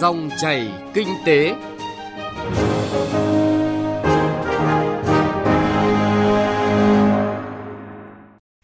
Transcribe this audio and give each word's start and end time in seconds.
Dòng 0.00 0.30
chảy 0.36 0.68
kinh 0.94 1.08
tế. 1.26 1.54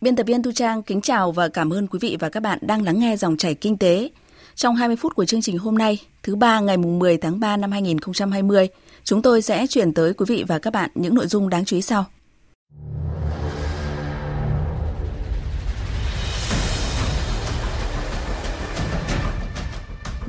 Biên 0.00 0.16
tập 0.16 0.26
viên 0.26 0.42
Thu 0.42 0.52
Trang 0.54 0.82
kính 0.82 1.00
chào 1.00 1.32
và 1.32 1.48
cảm 1.48 1.72
ơn 1.72 1.86
quý 1.86 1.98
vị 2.02 2.16
và 2.20 2.28
các 2.28 2.40
bạn 2.40 2.58
đang 2.62 2.82
lắng 2.82 3.00
nghe 3.00 3.16
dòng 3.16 3.36
chảy 3.36 3.54
kinh 3.54 3.78
tế. 3.78 4.10
Trong 4.54 4.76
20 4.76 4.96
phút 4.96 5.14
của 5.14 5.24
chương 5.24 5.42
trình 5.42 5.58
hôm 5.58 5.78
nay, 5.78 5.98
thứ 6.22 6.36
ba 6.36 6.60
ngày 6.60 6.76
10 6.76 7.16
tháng 7.16 7.40
3 7.40 7.56
năm 7.56 7.72
2020, 7.72 8.68
chúng 9.04 9.22
tôi 9.22 9.42
sẽ 9.42 9.66
chuyển 9.66 9.94
tới 9.94 10.14
quý 10.14 10.26
vị 10.28 10.44
và 10.48 10.58
các 10.58 10.72
bạn 10.72 10.90
những 10.94 11.14
nội 11.14 11.26
dung 11.26 11.48
đáng 11.48 11.64
chú 11.64 11.76
ý 11.76 11.82
sau. 11.82 12.04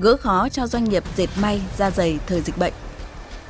Gỡ 0.01 0.17
khó 0.17 0.49
cho 0.49 0.67
doanh 0.67 0.83
nghiệp 0.83 1.03
dệt 1.15 1.29
may, 1.41 1.61
da 1.77 1.91
dày 1.91 2.19
thời 2.27 2.41
dịch 2.41 2.57
bệnh. 2.57 2.73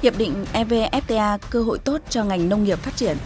Hiệp 0.01 0.17
định 0.17 0.45
EVFTA 0.53 1.37
cơ 1.49 1.63
hội 1.63 1.79
tốt 1.79 2.01
cho 2.09 2.23
ngành 2.23 2.49
nông 2.49 2.63
nghiệp 2.63 2.79
phát 2.79 2.95
triển. 2.95 3.17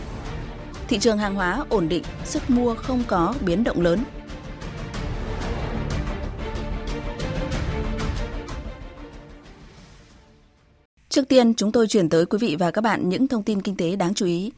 Thị 0.88 1.00
trường 1.00 1.18
hàng 1.18 1.36
hóa 1.36 1.66
ổn 1.70 1.90
định, 1.90 2.04
sức 2.26 2.50
mua 2.50 2.76
không 2.76 3.04
có 3.08 3.34
biến 3.46 3.64
động 3.64 3.82
lớn. 3.82 4.04
Trước 11.10 11.28
tiên, 11.28 11.54
chúng 11.54 11.72
tôi 11.72 11.88
chuyển 11.88 12.10
tới 12.10 12.26
quý 12.26 12.38
vị 12.42 12.56
và 12.60 12.72
các 12.72 12.82
bạn 12.82 13.10
những 13.10 13.28
thông 13.28 13.44
tin 13.44 13.62
kinh 13.62 13.76
tế 13.76 13.96
đáng 13.96 14.14
chú 14.14 14.26
ý. 14.26 14.52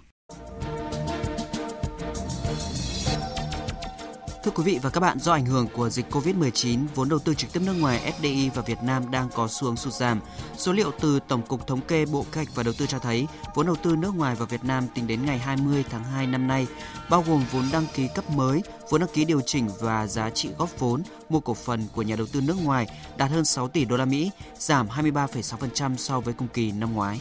Thưa 4.44 4.52
quý 4.52 4.64
vị 4.64 4.80
và 4.82 4.90
các 4.90 5.00
bạn, 5.00 5.20
do 5.20 5.32
ảnh 5.32 5.46
hưởng 5.46 5.68
của 5.68 5.90
dịch 5.90 6.06
Covid-19, 6.12 6.86
vốn 6.96 7.10
đầu 7.10 7.20
tư 7.20 7.34
trực 7.34 7.54
tiếp 7.54 7.60
nước 7.66 7.74
ngoài 7.74 8.14
FDI 8.20 8.52
vào 8.52 8.64
Việt 8.68 8.78
Nam 8.84 9.12
đang 9.12 9.30
có 9.36 9.48
xu 9.48 9.68
hướng 9.68 9.78
sụt 9.78 9.94
giảm. 9.94 10.20
Số 10.58 10.74
liệu 10.74 10.92
từ 11.00 11.20
Tổng 11.28 11.42
cục 11.42 11.68
Thống 11.68 11.82
kê 11.82 12.06
Bộ 12.06 12.26
Kế 12.32 12.36
hoạch 12.36 12.56
và 12.56 12.64
Đầu 12.64 12.74
tư 12.78 12.86
cho 12.86 13.00
thấy, 13.00 13.28
vốn 13.56 13.66
đầu 13.66 13.76
tư 13.76 13.96
nước 13.96 14.16
ngoài 14.16 14.36
vào 14.36 14.48
Việt 14.48 14.64
Nam 14.64 14.88
tính 14.96 15.08
đến 15.08 15.26
ngày 15.26 15.38
20 15.38 15.84
tháng 15.90 16.04
2 16.04 16.28
năm 16.28 16.48
nay, 16.48 16.68
bao 17.10 17.24
gồm 17.28 17.44
vốn 17.52 17.66
đăng 17.72 17.86
ký 17.94 18.08
cấp 18.16 18.30
mới, 18.30 18.62
vốn 18.90 19.02
đăng 19.02 19.10
ký 19.14 19.26
điều 19.26 19.42
chỉnh 19.46 19.70
và 19.80 20.08
giá 20.08 20.30
trị 20.30 20.50
góp 20.58 20.80
vốn 20.80 21.04
mua 21.30 21.40
cổ 21.40 21.54
phần 21.54 21.88
của 21.96 22.02
nhà 22.02 22.16
đầu 22.16 22.28
tư 22.34 22.42
nước 22.42 22.58
ngoài 22.64 22.88
đạt 23.18 23.32
hơn 23.32 23.46
6 23.46 23.68
tỷ 23.68 23.86
đô 23.86 23.98
la 23.98 24.06
Mỹ, 24.06 24.32
giảm 24.58 24.88
23,6% 24.88 25.96
so 25.96 26.20
với 26.20 26.34
cùng 26.34 26.48
kỳ 26.48 26.72
năm 26.72 26.94
ngoái. 26.94 27.20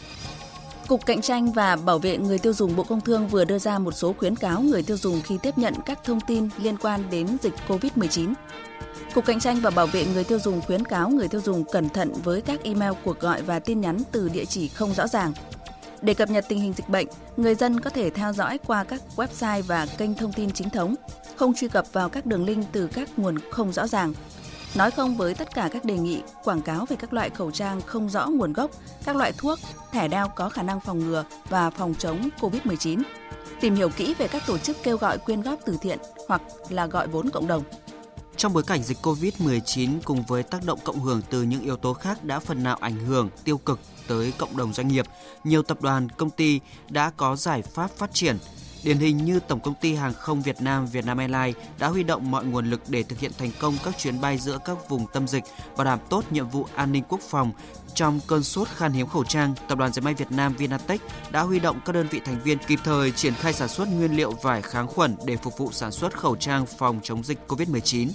Cục 0.90 1.06
Cạnh 1.06 1.20
tranh 1.20 1.52
và 1.52 1.76
Bảo 1.76 1.98
vệ 1.98 2.18
người 2.18 2.38
tiêu 2.38 2.52
dùng 2.52 2.76
Bộ 2.76 2.82
Công 2.82 3.00
Thương 3.00 3.28
vừa 3.28 3.44
đưa 3.44 3.58
ra 3.58 3.78
một 3.78 3.92
số 3.92 4.12
khuyến 4.12 4.36
cáo 4.36 4.62
người 4.62 4.82
tiêu 4.82 4.96
dùng 4.96 5.22
khi 5.22 5.38
tiếp 5.42 5.58
nhận 5.58 5.74
các 5.86 6.04
thông 6.04 6.20
tin 6.20 6.48
liên 6.58 6.76
quan 6.76 7.10
đến 7.10 7.26
dịch 7.42 7.52
COVID-19. 7.68 8.34
Cục 9.14 9.24
Cạnh 9.26 9.40
tranh 9.40 9.60
và 9.60 9.70
Bảo 9.70 9.86
vệ 9.86 10.06
người 10.14 10.24
tiêu 10.24 10.38
dùng 10.38 10.60
khuyến 10.60 10.84
cáo 10.84 11.10
người 11.10 11.28
tiêu 11.28 11.40
dùng 11.40 11.64
cẩn 11.64 11.88
thận 11.88 12.12
với 12.24 12.40
các 12.40 12.62
email, 12.62 12.92
cuộc 13.04 13.20
gọi 13.20 13.42
và 13.42 13.58
tin 13.58 13.80
nhắn 13.80 13.98
từ 14.12 14.28
địa 14.28 14.44
chỉ 14.44 14.68
không 14.68 14.94
rõ 14.94 15.06
ràng. 15.06 15.32
Để 16.02 16.14
cập 16.14 16.30
nhật 16.30 16.44
tình 16.48 16.60
hình 16.60 16.72
dịch 16.72 16.88
bệnh, 16.88 17.06
người 17.36 17.54
dân 17.54 17.80
có 17.80 17.90
thể 17.90 18.10
theo 18.10 18.32
dõi 18.32 18.58
qua 18.66 18.84
các 18.84 19.02
website 19.16 19.62
và 19.62 19.86
kênh 19.98 20.14
thông 20.14 20.32
tin 20.32 20.50
chính 20.50 20.70
thống, 20.70 20.94
không 21.36 21.54
truy 21.54 21.68
cập 21.68 21.92
vào 21.92 22.08
các 22.08 22.26
đường 22.26 22.44
link 22.44 22.64
từ 22.72 22.86
các 22.86 23.18
nguồn 23.18 23.34
không 23.50 23.72
rõ 23.72 23.86
ràng 23.86 24.12
nói 24.74 24.90
không 24.90 25.16
với 25.16 25.34
tất 25.34 25.54
cả 25.54 25.68
các 25.72 25.84
đề 25.84 25.98
nghị 25.98 26.22
quảng 26.44 26.62
cáo 26.62 26.86
về 26.86 26.96
các 26.96 27.12
loại 27.12 27.30
khẩu 27.30 27.50
trang 27.50 27.80
không 27.86 28.08
rõ 28.08 28.26
nguồn 28.26 28.52
gốc, 28.52 28.70
các 29.04 29.16
loại 29.16 29.32
thuốc, 29.32 29.58
thẻ 29.92 30.08
đeo 30.08 30.28
có 30.28 30.48
khả 30.48 30.62
năng 30.62 30.80
phòng 30.80 30.98
ngừa 30.98 31.24
và 31.48 31.70
phòng 31.70 31.94
chống 31.98 32.28
COVID-19. 32.40 33.02
Tìm 33.60 33.74
hiểu 33.74 33.88
kỹ 33.88 34.14
về 34.14 34.28
các 34.28 34.42
tổ 34.46 34.58
chức 34.58 34.76
kêu 34.82 34.96
gọi 34.96 35.18
quyên 35.18 35.42
góp 35.42 35.58
từ 35.66 35.76
thiện 35.82 35.98
hoặc 36.28 36.42
là 36.68 36.86
gọi 36.86 37.08
vốn 37.08 37.30
cộng 37.30 37.46
đồng. 37.46 37.62
Trong 38.36 38.52
bối 38.52 38.62
cảnh 38.62 38.82
dịch 38.82 38.98
COVID-19 39.02 39.98
cùng 40.04 40.22
với 40.28 40.42
tác 40.42 40.64
động 40.64 40.78
cộng 40.84 41.00
hưởng 41.00 41.22
từ 41.30 41.42
những 41.42 41.62
yếu 41.62 41.76
tố 41.76 41.92
khác 41.92 42.24
đã 42.24 42.40
phần 42.40 42.62
nào 42.62 42.76
ảnh 42.80 43.06
hưởng 43.06 43.30
tiêu 43.44 43.58
cực 43.58 43.80
tới 44.08 44.32
cộng 44.38 44.56
đồng 44.56 44.72
doanh 44.72 44.88
nghiệp, 44.88 45.06
nhiều 45.44 45.62
tập 45.62 45.82
đoàn, 45.82 46.08
công 46.08 46.30
ty 46.30 46.60
đã 46.88 47.10
có 47.16 47.36
giải 47.36 47.62
pháp 47.62 47.90
phát 47.90 48.14
triển 48.14 48.38
Điển 48.82 48.98
hình 48.98 49.16
như 49.24 49.40
Tổng 49.40 49.60
công 49.60 49.74
ty 49.74 49.94
Hàng 49.94 50.14
không 50.14 50.42
Việt 50.42 50.60
Nam 50.60 50.86
Vietnam 50.86 51.18
Airlines 51.18 51.56
đã 51.78 51.88
huy 51.88 52.02
động 52.02 52.30
mọi 52.30 52.44
nguồn 52.44 52.70
lực 52.70 52.80
để 52.88 53.02
thực 53.02 53.18
hiện 53.18 53.32
thành 53.38 53.50
công 53.58 53.74
các 53.84 53.98
chuyến 53.98 54.20
bay 54.20 54.38
giữa 54.38 54.58
các 54.64 54.88
vùng 54.88 55.06
tâm 55.12 55.28
dịch, 55.28 55.44
bảo 55.76 55.84
đảm 55.84 55.98
tốt 56.10 56.24
nhiệm 56.30 56.48
vụ 56.48 56.66
an 56.74 56.92
ninh 56.92 57.02
quốc 57.08 57.20
phòng. 57.20 57.52
Trong 57.94 58.20
cơn 58.26 58.42
sốt 58.42 58.68
khan 58.68 58.92
hiếm 58.92 59.06
khẩu 59.06 59.24
trang, 59.24 59.54
Tập 59.68 59.78
đoàn 59.78 59.92
Dệt 59.92 60.02
may 60.02 60.14
Việt 60.14 60.32
Nam 60.32 60.54
Vinatech 60.58 61.00
đã 61.30 61.42
huy 61.42 61.60
động 61.60 61.80
các 61.84 61.92
đơn 61.92 62.06
vị 62.10 62.20
thành 62.24 62.40
viên 62.44 62.58
kịp 62.58 62.78
thời 62.84 63.12
triển 63.12 63.34
khai 63.34 63.52
sản 63.52 63.68
xuất 63.68 63.88
nguyên 63.88 64.16
liệu 64.16 64.30
vải 64.30 64.62
kháng 64.62 64.86
khuẩn 64.86 65.16
để 65.26 65.36
phục 65.36 65.58
vụ 65.58 65.72
sản 65.72 65.92
xuất 65.92 66.18
khẩu 66.18 66.36
trang 66.36 66.66
phòng 66.66 67.00
chống 67.02 67.24
dịch 67.24 67.38
COVID-19. 67.48 68.08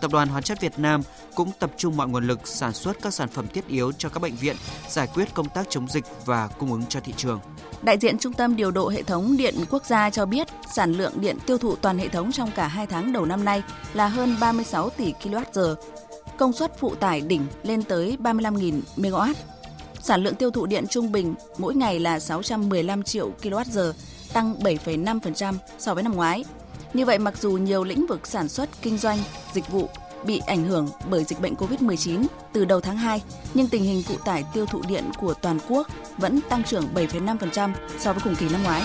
Tập 0.00 0.12
đoàn 0.12 0.28
Hóa 0.28 0.40
chất 0.40 0.60
Việt 0.60 0.78
Nam 0.78 1.02
cũng 1.34 1.50
tập 1.58 1.70
trung 1.76 1.96
mọi 1.96 2.08
nguồn 2.08 2.26
lực 2.26 2.48
sản 2.48 2.72
xuất 2.72 2.96
các 3.02 3.14
sản 3.14 3.28
phẩm 3.28 3.46
thiết 3.48 3.68
yếu 3.68 3.92
cho 3.92 4.08
các 4.08 4.22
bệnh 4.22 4.34
viện, 4.34 4.56
giải 4.88 5.08
quyết 5.14 5.34
công 5.34 5.48
tác 5.48 5.66
chống 5.70 5.88
dịch 5.88 6.04
và 6.24 6.46
cung 6.46 6.72
ứng 6.72 6.86
cho 6.88 7.00
thị 7.00 7.12
trường. 7.16 7.40
Đại 7.82 7.98
diện 7.98 8.18
Trung 8.18 8.32
tâm 8.32 8.56
Điều 8.56 8.70
độ 8.70 8.88
Hệ 8.88 9.02
thống 9.02 9.36
Điện 9.36 9.54
Quốc 9.70 9.86
gia 9.86 10.10
cho 10.10 10.26
biết 10.26 10.48
sản 10.74 10.92
lượng 10.92 11.12
điện 11.20 11.38
tiêu 11.46 11.58
thụ 11.58 11.76
toàn 11.76 11.98
hệ 11.98 12.08
thống 12.08 12.32
trong 12.32 12.50
cả 12.50 12.66
2 12.66 12.86
tháng 12.86 13.12
đầu 13.12 13.26
năm 13.26 13.44
nay 13.44 13.62
là 13.94 14.08
hơn 14.08 14.36
36 14.40 14.90
tỷ 14.90 15.12
kWh. 15.22 15.74
Công 16.38 16.52
suất 16.52 16.78
phụ 16.78 16.94
tải 16.94 17.20
đỉnh 17.20 17.46
lên 17.62 17.82
tới 17.82 18.16
35.000 18.20 18.80
MW. 18.96 19.34
Sản 20.02 20.22
lượng 20.22 20.34
tiêu 20.34 20.50
thụ 20.50 20.66
điện 20.66 20.86
trung 20.90 21.12
bình 21.12 21.34
mỗi 21.58 21.74
ngày 21.74 21.98
là 21.98 22.20
615 22.20 23.02
triệu 23.02 23.32
kWh, 23.42 23.92
tăng 24.32 24.54
7,5% 24.60 25.54
so 25.78 25.94
với 25.94 26.02
năm 26.02 26.16
ngoái. 26.16 26.44
Như 26.94 27.04
vậy, 27.04 27.18
mặc 27.18 27.36
dù 27.36 27.52
nhiều 27.52 27.84
lĩnh 27.84 28.06
vực 28.06 28.26
sản 28.26 28.48
xuất, 28.48 28.68
kinh 28.82 28.98
doanh, 28.98 29.18
dịch 29.52 29.68
vụ 29.68 29.88
bị 30.24 30.38
ảnh 30.46 30.64
hưởng 30.64 30.88
bởi 31.10 31.24
dịch 31.24 31.40
bệnh 31.40 31.54
COVID-19 31.54 32.26
từ 32.52 32.64
đầu 32.64 32.80
tháng 32.80 32.96
2, 32.96 33.22
nhưng 33.54 33.68
tình 33.68 33.82
hình 33.82 34.02
phụ 34.02 34.14
tải 34.24 34.44
tiêu 34.54 34.66
thụ 34.66 34.82
điện 34.88 35.04
của 35.18 35.34
toàn 35.34 35.58
quốc 35.68 35.88
vẫn 36.18 36.40
tăng 36.48 36.64
trưởng 36.64 36.84
7,5% 36.94 37.72
so 37.98 38.12
với 38.12 38.22
cùng 38.24 38.34
kỳ 38.36 38.48
năm 38.48 38.62
ngoái. 38.62 38.82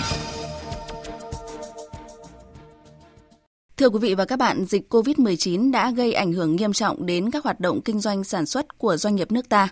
Thưa 3.76 3.88
quý 3.88 3.98
vị 3.98 4.14
và 4.14 4.24
các 4.24 4.38
bạn, 4.38 4.64
dịch 4.64 4.94
COVID-19 4.94 5.70
đã 5.70 5.90
gây 5.90 6.12
ảnh 6.12 6.32
hưởng 6.32 6.56
nghiêm 6.56 6.72
trọng 6.72 7.06
đến 7.06 7.30
các 7.30 7.44
hoạt 7.44 7.60
động 7.60 7.80
kinh 7.82 8.00
doanh 8.00 8.24
sản 8.24 8.46
xuất 8.46 8.78
của 8.78 8.96
doanh 8.96 9.16
nghiệp 9.16 9.32
nước 9.32 9.48
ta. 9.48 9.68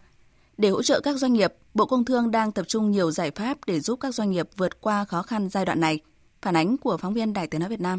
Để 0.56 0.68
hỗ 0.68 0.82
trợ 0.82 1.00
các 1.00 1.16
doanh 1.16 1.32
nghiệp, 1.32 1.54
Bộ 1.74 1.86
Công 1.86 2.04
Thương 2.04 2.30
đang 2.30 2.52
tập 2.52 2.64
trung 2.68 2.90
nhiều 2.90 3.10
giải 3.10 3.30
pháp 3.30 3.58
để 3.66 3.80
giúp 3.80 4.00
các 4.00 4.14
doanh 4.14 4.30
nghiệp 4.30 4.48
vượt 4.56 4.80
qua 4.80 5.04
khó 5.04 5.22
khăn 5.22 5.48
giai 5.48 5.64
đoạn 5.64 5.80
này. 5.80 6.00
Phản 6.42 6.56
ánh 6.56 6.76
của 6.78 6.96
phóng 6.96 7.14
viên 7.14 7.32
Đài 7.32 7.46
Tiếng 7.46 7.60
nói 7.60 7.68
Việt 7.70 7.80
Nam 7.80 7.98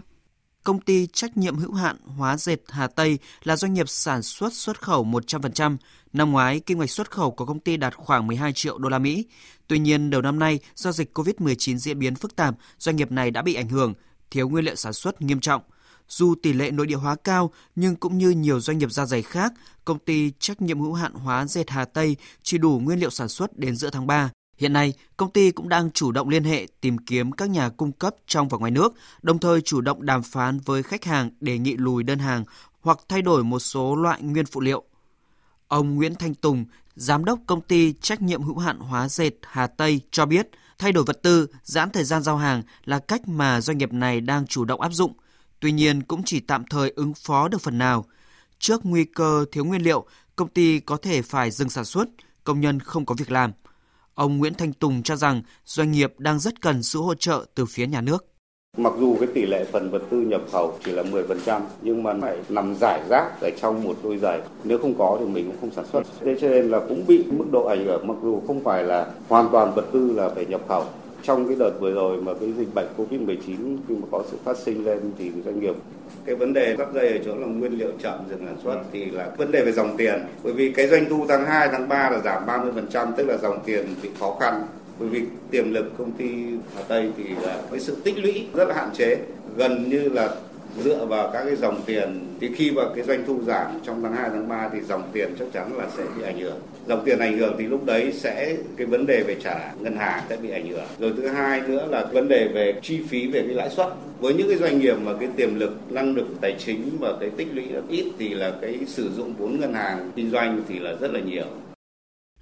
công 0.66 0.82
ty 0.82 1.08
trách 1.08 1.38
nhiệm 1.38 1.56
hữu 1.58 1.74
hạn 1.74 1.98
hóa 2.06 2.38
dệt 2.38 2.58
Hà 2.70 2.88
Tây 2.88 3.20
là 3.44 3.56
doanh 3.56 3.74
nghiệp 3.74 3.90
sản 3.90 4.22
xuất 4.22 4.54
xuất 4.54 4.82
khẩu 4.82 5.06
100%. 5.06 5.78
Năm 6.14 6.32
ngoái, 6.32 6.60
kinh 6.60 6.80
ngạch 6.80 6.90
xuất 6.90 7.12
khẩu 7.12 7.32
của 7.32 7.46
công 7.46 7.60
ty 7.60 7.78
đạt 7.78 7.96
khoảng 7.96 8.28
12 8.28 8.54
triệu 8.54 8.78
đô 8.78 8.90
la 8.90 9.00
Mỹ. 9.00 9.26
Tuy 9.68 9.80
nhiên, 9.80 10.10
đầu 10.10 10.22
năm 10.22 10.40
nay, 10.40 10.60
do 10.76 10.92
dịch 10.92 11.18
COVID-19 11.18 11.78
diễn 11.78 12.00
biến 12.00 12.16
phức 12.16 12.36
tạp, 12.36 12.56
doanh 12.80 12.96
nghiệp 12.96 13.12
này 13.12 13.32
đã 13.32 13.42
bị 13.42 13.54
ảnh 13.54 13.70
hưởng, 13.70 13.94
thiếu 14.32 14.50
nguyên 14.50 14.66
liệu 14.66 14.76
sản 14.76 14.94
xuất 14.94 15.22
nghiêm 15.22 15.40
trọng. 15.40 15.62
Dù 16.10 16.36
tỷ 16.44 16.54
lệ 16.54 16.72
nội 16.72 16.88
địa 16.88 16.96
hóa 16.96 17.16
cao, 17.24 17.52
nhưng 17.76 17.96
cũng 17.96 18.18
như 18.18 18.30
nhiều 18.30 18.60
doanh 18.60 18.78
nghiệp 18.78 18.92
da 18.92 19.06
dày 19.06 19.22
khác, 19.22 19.54
công 19.86 20.00
ty 20.00 20.32
trách 20.40 20.62
nhiệm 20.62 20.80
hữu 20.80 20.94
hạn 20.94 21.14
hóa 21.14 21.46
dệt 21.46 21.70
Hà 21.70 21.86
Tây 21.86 22.16
chỉ 22.44 22.58
đủ 22.58 22.80
nguyên 22.84 23.00
liệu 23.00 23.10
sản 23.10 23.30
xuất 23.30 23.58
đến 23.58 23.76
giữa 23.76 23.90
tháng 23.90 24.08
3. 24.08 24.30
Hiện 24.58 24.74
nay, 24.74 24.94
công 25.18 25.32
ty 25.32 25.52
cũng 25.52 25.70
đang 25.70 25.92
chủ 25.92 26.12
động 26.12 26.30
liên 26.30 26.44
hệ 26.44 26.68
tìm 26.82 26.98
kiếm 26.98 27.32
các 27.32 27.50
nhà 27.50 27.70
cung 27.70 27.92
cấp 27.92 28.16
trong 28.28 28.48
và 28.48 28.58
ngoài 28.58 28.72
nước, 28.72 28.94
đồng 29.22 29.40
thời 29.40 29.62
chủ 29.62 29.82
động 29.82 30.06
đàm 30.06 30.24
phán 30.24 30.60
với 30.60 30.84
khách 30.84 31.06
hàng 31.06 31.30
đề 31.40 31.58
nghị 31.58 31.78
lùi 31.78 32.04
đơn 32.04 32.20
hàng 32.20 32.44
hoặc 32.82 33.00
thay 33.10 33.22
đổi 33.22 33.44
một 33.44 33.60
số 33.60 33.96
loại 33.96 34.22
nguyên 34.22 34.46
phụ 34.46 34.62
liệu. 34.62 34.84
Ông 35.68 35.96
Nguyễn 35.96 36.16
Thanh 36.16 36.36
Tùng, 36.36 36.66
giám 36.96 37.26
đốc 37.26 37.40
công 37.48 37.62
ty 37.62 37.94
trách 37.94 38.22
nhiệm 38.22 38.44
hữu 38.44 38.58
hạn 38.58 38.80
hóa 38.80 39.10
dệt 39.10 39.32
Hà 39.44 39.68
Tây 39.68 40.02
cho 40.12 40.26
biết, 40.26 40.50
thay 40.78 40.92
đổi 40.92 41.04
vật 41.04 41.20
tư, 41.22 41.48
giãn 41.64 41.90
thời 41.90 42.04
gian 42.04 42.24
giao 42.24 42.38
hàng 42.38 42.64
là 42.86 43.00
cách 43.00 43.28
mà 43.28 43.62
doanh 43.62 43.78
nghiệp 43.78 43.94
này 43.94 44.22
đang 44.22 44.48
chủ 44.48 44.66
động 44.66 44.82
áp 44.82 44.94
dụng. 44.94 45.14
Tuy 45.60 45.72
nhiên 45.72 46.04
cũng 46.04 46.24
chỉ 46.24 46.40
tạm 46.40 46.64
thời 46.70 46.94
ứng 46.96 47.14
phó 47.14 47.48
được 47.48 47.62
phần 47.62 47.78
nào. 47.78 48.06
Trước 48.60 48.86
nguy 48.86 49.06
cơ 49.06 49.46
thiếu 49.52 49.66
nguyên 49.66 49.82
liệu, 49.82 50.06
công 50.36 50.50
ty 50.50 50.80
có 50.80 50.98
thể 50.98 51.22
phải 51.22 51.52
dừng 51.52 51.70
sản 51.70 51.86
xuất, 51.86 52.10
công 52.44 52.62
nhân 52.62 52.80
không 52.80 53.06
có 53.06 53.16
việc 53.16 53.32
làm– 53.32 53.52
Ông 54.16 54.38
Nguyễn 54.38 54.54
Thanh 54.54 54.74
Tùng 54.74 55.04
cho 55.04 55.16
rằng 55.16 55.42
doanh 55.66 55.92
nghiệp 55.92 56.14
đang 56.18 56.40
rất 56.40 56.62
cần 56.62 56.84
sự 56.84 57.00
hỗ 57.00 57.14
trợ 57.16 57.46
từ 57.56 57.66
phía 57.66 57.88
nhà 57.88 58.02
nước. 58.02 58.26
Mặc 58.78 58.94
dù 59.00 59.18
cái 59.20 59.30
tỷ 59.34 59.46
lệ 59.46 59.66
phần 59.72 59.90
vật 59.92 60.02
tư 60.10 60.18
nhập 60.18 60.42
khẩu 60.52 60.78
chỉ 60.86 60.92
là 60.92 61.04
10% 61.04 61.62
nhưng 61.82 62.04
mà 62.04 62.14
phải 62.22 62.38
nằm 62.50 62.76
giải 62.76 63.02
rác 63.10 63.42
ở 63.42 63.50
trong 63.62 63.84
một 63.84 63.98
đôi 64.04 64.18
giày. 64.18 64.42
Nếu 64.64 64.78
không 64.78 64.94
có 64.98 65.18
thì 65.20 65.26
mình 65.26 65.46
cũng 65.48 65.56
không 65.62 65.72
sản 65.72 65.86
xuất. 65.92 66.04
Thế 66.22 66.38
cho 66.42 66.50
nên 66.50 66.70
là 66.70 66.80
cũng 66.80 67.04
bị 67.08 67.24
mức 67.32 67.46
độ 67.52 67.66
ảnh 67.66 67.86
hưởng, 67.86 68.08
mặc 68.08 68.18
dù 68.24 68.42
không 68.48 68.64
phải 68.64 68.84
là 68.84 69.12
hoàn 69.30 69.50
toàn 69.52 69.76
vật 69.76 69.86
tư 69.92 70.12
là 70.16 70.30
phải 70.30 70.46
nhập 70.46 70.62
khẩu 70.68 70.86
trong 71.26 71.48
cái 71.48 71.58
đợt 71.60 71.72
vừa 71.80 71.92
rồi 71.92 72.22
mà 72.22 72.32
cái 72.40 72.54
dịch 72.58 72.74
bệnh 72.76 72.88
Covid-19 72.98 73.78
khi 73.88 73.96
mà 73.96 74.08
có 74.12 74.24
sự 74.32 74.38
phát 74.44 74.58
sinh 74.58 74.86
lên 74.86 75.00
thì 75.18 75.32
doanh 75.46 75.60
nghiệp 75.60 75.76
cái 76.26 76.36
vấn 76.36 76.54
đề 76.54 76.76
rất 76.76 76.86
dây 76.94 77.10
ở 77.12 77.18
chỗ 77.26 77.36
là 77.36 77.48
nguyên 77.48 77.78
liệu 77.78 77.92
chậm 78.04 78.20
dừng 78.30 78.46
sản 78.46 78.56
xuất 78.64 78.78
thì 78.92 79.06
là 79.06 79.30
vấn 79.38 79.52
đề 79.52 79.66
về 79.66 79.72
dòng 79.72 79.98
tiền. 79.98 80.20
Bởi 80.44 80.54
vì 80.54 80.72
cái 80.72 80.88
doanh 80.88 81.06
thu 81.10 81.26
tháng 81.30 81.46
2 81.46 81.70
tháng 81.72 81.90
3 81.90 82.10
là 82.10 82.20
giảm 82.20 82.46
30% 82.46 83.12
tức 83.18 83.28
là 83.28 83.38
dòng 83.38 83.60
tiền 83.66 83.86
bị 84.04 84.10
khó 84.20 84.38
khăn. 84.40 84.64
Bởi 85.00 85.10
vì 85.10 85.22
tiềm 85.52 85.74
lực 85.74 85.98
công 85.98 86.12
ty 86.12 86.30
Hà 86.76 86.84
Tây 86.88 87.12
thì 87.18 87.24
là 87.42 87.62
với 87.70 87.80
sự 87.80 87.96
tích 88.04 88.20
lũy 88.20 88.48
rất 88.54 88.68
là 88.68 88.76
hạn 88.76 88.90
chế. 88.94 89.18
Gần 89.58 89.90
như 89.90 90.10
là 90.10 90.36
dựa 90.84 91.06
vào 91.06 91.30
các 91.34 91.44
cái 91.46 91.56
dòng 91.56 91.82
tiền, 91.86 92.26
thì 92.42 92.50
khi 92.56 92.72
mà 92.72 92.84
cái 92.96 93.04
doanh 93.04 93.24
thu 93.28 93.42
giảm 93.48 93.68
trong 93.84 94.04
tháng 94.04 94.16
2 94.16 94.30
tháng 94.30 94.48
3 94.48 94.70
thì 94.74 94.82
dòng 94.82 95.04
tiền 95.14 95.36
chắc 95.40 95.46
chắn 95.54 95.78
là 95.78 95.88
sẽ 95.98 96.04
bị 96.18 96.24
ảnh 96.24 96.40
hưởng. 96.40 96.60
Dòng 96.88 97.06
tiền 97.06 97.20
ảnh 97.20 97.38
hưởng 97.38 97.56
thì 97.58 97.66
lúc 97.66 97.86
đấy 97.86 98.12
sẽ, 98.14 98.56
cái 98.78 98.88
vấn 98.88 99.06
đề 99.06 99.24
về 99.28 99.36
trả 99.44 99.74
ngân 99.80 99.96
hàng 99.96 100.24
sẽ 100.30 100.38
bị 100.38 100.50
ảnh 100.50 100.68
hưởng. 100.68 100.86
Rồi 101.00 101.14
thứ 101.18 101.28
hai 101.28 101.62
nữa 101.68 101.88
là 101.90 102.06
vấn 102.14 102.28
đề 102.28 102.48
về 102.54 102.74
chi 102.82 103.00
phí 103.10 103.28
về 103.28 103.42
cái 103.42 103.56
lãi 103.56 103.70
suất. 103.70 103.88
Với 104.20 104.34
những 104.34 104.48
cái 104.48 104.58
doanh 104.58 104.80
nghiệp 104.80 104.96
mà 105.04 105.12
cái 105.20 105.30
tiềm 105.36 105.60
lực, 105.60 105.74
năng 105.90 106.16
lực 106.16 106.28
tài 106.42 106.56
chính 106.60 106.90
và 107.00 107.14
cái 107.20 107.30
tích 107.38 107.48
lũy 107.54 107.66
ít 107.90 108.06
thì 108.20 108.30
là 108.30 108.54
cái 108.62 108.80
sử 108.88 109.12
dụng 109.18 109.34
vốn 109.38 109.60
ngân 109.60 109.74
hàng 109.74 110.12
kinh 110.16 110.32
doanh 110.32 110.64
thì 110.68 110.80
là 110.80 110.96
rất 111.02 111.14
là 111.14 111.20
nhiều 111.20 111.46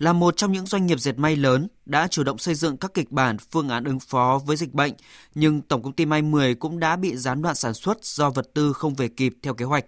là 0.04 0.14
một 0.14 0.38
trong 0.38 0.52
những 0.52 0.66
doanh 0.66 0.86
nghiệp 0.86 1.00
dệt 1.00 1.18
may 1.18 1.36
lớn 1.36 1.68
đã 1.86 2.08
chủ 2.08 2.24
động 2.24 2.38
xây 2.38 2.56
dựng 2.56 2.78
các 2.78 2.94
kịch 2.94 3.12
bản 3.12 3.38
phương 3.38 3.70
án 3.70 3.84
ứng 3.84 4.00
phó 4.00 4.40
với 4.46 4.58
dịch 4.58 4.74
bệnh, 4.74 4.94
nhưng 5.36 5.62
Tổng 5.62 5.84
công 5.84 5.94
ty 5.94 6.06
May 6.06 6.22
10 6.22 6.56
cũng 6.56 6.80
đã 6.80 6.96
bị 6.96 7.16
gián 7.18 7.42
đoạn 7.42 7.56
sản 7.56 7.74
xuất 7.74 8.06
do 8.06 8.30
vật 8.30 8.54
tư 8.54 8.74
không 8.74 8.94
về 8.94 9.08
kịp 9.08 9.34
theo 9.42 9.54
kế 9.54 9.66
hoạch. 9.66 9.86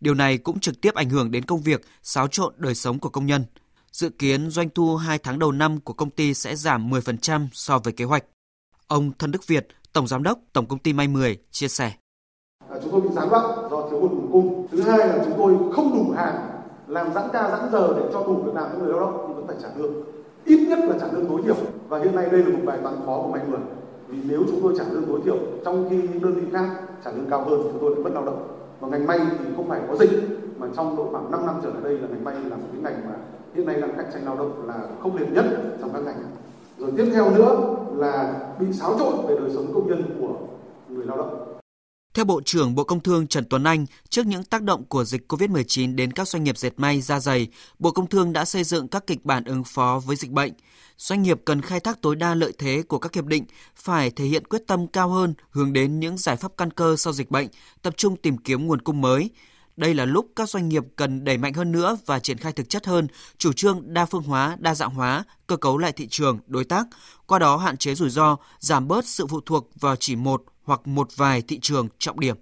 Điều 0.00 0.14
này 0.14 0.38
cũng 0.38 0.60
trực 0.60 0.80
tiếp 0.80 0.94
ảnh 0.94 1.10
hưởng 1.10 1.30
đến 1.30 1.44
công 1.44 1.62
việc, 1.62 1.84
xáo 2.02 2.28
trộn 2.28 2.54
đời 2.56 2.74
sống 2.74 2.98
của 2.98 3.08
công 3.08 3.26
nhân. 3.26 3.44
Dự 3.92 4.08
kiến 4.08 4.50
doanh 4.50 4.68
thu 4.74 4.96
2 4.96 5.18
tháng 5.18 5.38
đầu 5.38 5.52
năm 5.52 5.80
của 5.80 5.92
công 5.92 6.10
ty 6.10 6.34
sẽ 6.34 6.56
giảm 6.56 6.90
10% 6.90 7.48
so 7.52 7.78
với 7.78 7.92
kế 7.92 8.04
hoạch. 8.04 8.24
Ông 8.86 9.12
Thân 9.18 9.30
Đức 9.30 9.46
Việt, 9.46 9.68
Tổng 9.92 10.06
Giám 10.06 10.22
đốc 10.22 10.38
Tổng 10.52 10.66
công 10.66 10.78
ty 10.78 10.92
May 10.92 11.08
10 11.08 11.36
chia 11.50 11.68
sẻ. 11.68 11.92
À, 12.70 12.76
chúng 12.82 12.92
tôi 12.92 13.00
bị 13.00 13.08
gián 13.12 13.28
đoạn 13.30 13.44
do 13.70 13.88
thiếu 13.90 14.00
nguồn 14.00 14.32
cung. 14.32 14.66
Thứ 14.70 14.82
hai 14.82 14.98
là 14.98 15.24
chúng 15.24 15.34
tôi 15.38 15.54
không 15.74 15.92
đủ 15.94 16.14
hàng 16.16 16.58
làm 16.88 17.12
giãn 17.14 17.28
ca 17.32 17.50
giãn 17.50 17.72
giờ 17.72 17.94
để 17.96 18.02
cho 18.12 18.22
đủ 18.26 18.42
việc 18.42 18.54
làm 18.54 18.68
cho 18.72 18.78
người 18.78 18.88
lao 18.88 19.00
động 19.00 19.24
thì 19.28 19.37
phải 19.48 19.56
trả 19.62 19.68
lương. 19.76 19.92
Ít 20.44 20.66
nhất 20.68 20.78
là 20.78 20.96
trả 21.00 21.06
lương 21.12 21.26
tối 21.26 21.40
thiểu. 21.44 21.56
Và 21.88 21.98
hiện 21.98 22.14
nay 22.16 22.28
đây 22.32 22.42
là 22.42 22.48
một 22.48 22.62
bài 22.64 22.78
toán 22.82 22.94
khó 23.06 23.22
của 23.22 23.28
mọi 23.28 23.40
người. 23.48 23.60
Vì 24.08 24.18
nếu 24.28 24.42
chúng 24.50 24.60
tôi 24.62 24.74
trả 24.78 24.84
lương 24.92 25.06
tối 25.06 25.20
thiểu 25.24 25.36
trong 25.64 25.86
khi 25.90 25.96
những 25.96 26.22
đơn 26.22 26.34
vị 26.34 26.42
khác 26.52 26.68
trả 27.04 27.10
lương 27.12 27.30
cao 27.30 27.44
hơn 27.44 27.60
chúng 27.62 27.78
tôi 27.80 27.90
lại 27.90 28.04
mất 28.04 28.10
lao 28.14 28.24
động. 28.24 28.48
Và 28.80 28.88
ngành 28.88 29.06
may 29.06 29.18
thì 29.18 29.44
không 29.56 29.68
phải 29.68 29.80
có 29.88 29.96
dịch, 29.96 30.10
mà 30.58 30.66
trong 30.76 30.96
độ 30.96 31.08
khoảng 31.12 31.30
5 31.30 31.46
năm 31.46 31.54
trở 31.62 31.70
lại 31.70 31.80
đây 31.82 31.98
là 31.98 32.08
ngành 32.08 32.24
may 32.24 32.34
là 32.34 32.56
một 32.56 32.66
cái 32.72 32.82
ngành 32.82 33.02
mà 33.08 33.16
hiện 33.54 33.66
nay 33.66 33.80
đang 33.80 33.96
cạnh 33.96 34.06
tranh 34.12 34.24
lao 34.24 34.36
động 34.36 34.52
là 34.66 34.74
không 35.02 35.16
liệt 35.16 35.32
nhất 35.32 35.44
trong 35.80 35.90
các 35.92 36.00
ngành. 36.04 36.16
Rồi 36.78 36.90
tiếp 36.96 37.10
theo 37.12 37.30
nữa 37.30 37.76
là 37.96 38.34
bị 38.60 38.72
xáo 38.72 38.94
trộn 38.98 39.26
về 39.28 39.36
đời 39.40 39.50
sống 39.54 39.66
công 39.74 39.88
nhân 39.88 40.02
của 40.20 40.34
người 40.88 41.06
lao 41.06 41.16
động 41.16 41.57
theo 42.18 42.24
Bộ 42.24 42.40
trưởng 42.44 42.74
Bộ 42.74 42.84
Công 42.84 43.00
Thương 43.00 43.26
Trần 43.26 43.44
Tuấn 43.44 43.64
Anh, 43.64 43.86
trước 44.08 44.26
những 44.26 44.44
tác 44.44 44.62
động 44.62 44.84
của 44.84 45.04
dịch 45.04 45.32
COVID-19 45.32 45.96
đến 45.96 46.12
các 46.12 46.28
doanh 46.28 46.44
nghiệp 46.44 46.58
dệt 46.58 46.72
may 46.76 47.00
da 47.00 47.20
dày, 47.20 47.48
Bộ 47.78 47.90
Công 47.90 48.06
Thương 48.06 48.32
đã 48.32 48.44
xây 48.44 48.64
dựng 48.64 48.88
các 48.88 49.06
kịch 49.06 49.24
bản 49.24 49.44
ứng 49.44 49.64
phó 49.64 50.00
với 50.06 50.16
dịch 50.16 50.30
bệnh. 50.30 50.52
Doanh 50.96 51.22
nghiệp 51.22 51.40
cần 51.44 51.62
khai 51.62 51.80
thác 51.80 52.02
tối 52.02 52.16
đa 52.16 52.34
lợi 52.34 52.52
thế 52.58 52.82
của 52.88 52.98
các 52.98 53.14
hiệp 53.14 53.24
định, 53.24 53.44
phải 53.76 54.10
thể 54.10 54.24
hiện 54.24 54.46
quyết 54.46 54.62
tâm 54.66 54.86
cao 54.86 55.08
hơn 55.08 55.34
hướng 55.50 55.72
đến 55.72 56.00
những 56.00 56.16
giải 56.18 56.36
pháp 56.36 56.52
căn 56.56 56.70
cơ 56.70 56.96
sau 56.96 57.12
dịch 57.12 57.30
bệnh, 57.30 57.48
tập 57.82 57.94
trung 57.96 58.16
tìm 58.16 58.38
kiếm 58.38 58.66
nguồn 58.66 58.82
cung 58.82 59.00
mới. 59.00 59.30
Đây 59.76 59.94
là 59.94 60.04
lúc 60.04 60.28
các 60.36 60.48
doanh 60.48 60.68
nghiệp 60.68 60.82
cần 60.96 61.24
đẩy 61.24 61.38
mạnh 61.38 61.52
hơn 61.52 61.72
nữa 61.72 61.98
và 62.06 62.18
triển 62.18 62.38
khai 62.38 62.52
thực 62.52 62.68
chất 62.68 62.86
hơn 62.86 63.06
chủ 63.38 63.52
trương 63.52 63.94
đa 63.94 64.06
phương 64.06 64.22
hóa, 64.22 64.56
đa 64.60 64.74
dạng 64.74 64.94
hóa, 64.94 65.24
cơ 65.46 65.56
cấu 65.56 65.78
lại 65.78 65.92
thị 65.92 66.08
trường, 66.10 66.38
đối 66.46 66.64
tác, 66.64 66.86
qua 67.26 67.38
đó 67.38 67.56
hạn 67.56 67.76
chế 67.76 67.94
rủi 67.94 68.10
ro, 68.10 68.36
giảm 68.58 68.88
bớt 68.88 69.06
sự 69.06 69.26
phụ 69.26 69.40
thuộc 69.46 69.70
vào 69.80 69.96
chỉ 69.96 70.16
một 70.16 70.42
hoặc 70.68 70.80
một 70.84 71.08
vài 71.16 71.42
thị 71.48 71.58
trường 71.62 71.88
trọng 71.98 72.20
điểm. 72.20 72.36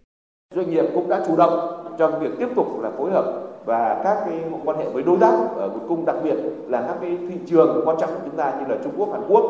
Doanh 0.54 0.70
nghiệp 0.70 0.84
cũng 0.94 1.08
đã 1.08 1.24
chủ 1.26 1.36
động 1.36 1.84
trong 1.98 2.20
việc 2.20 2.30
tiếp 2.38 2.48
tục 2.56 2.80
là 2.82 2.90
phối 2.98 3.10
hợp 3.10 3.42
và 3.64 4.00
các 4.04 4.16
cái 4.26 4.40
quan 4.64 4.78
hệ 4.78 4.90
với 4.90 5.02
đối 5.02 5.18
tác 5.18 5.34
ở 5.56 5.68
nguồn 5.68 5.88
cung 5.88 6.04
đặc 6.04 6.16
biệt 6.24 6.36
là 6.68 6.84
các 6.88 6.96
cái 7.00 7.18
thị 7.28 7.34
trường 7.46 7.82
quan 7.84 7.96
trọng 8.00 8.10
của 8.10 8.20
chúng 8.24 8.36
ta 8.36 8.54
như 8.60 8.74
là 8.74 8.80
Trung 8.84 8.92
Quốc, 8.96 9.12
Hàn 9.12 9.22
Quốc. 9.28 9.44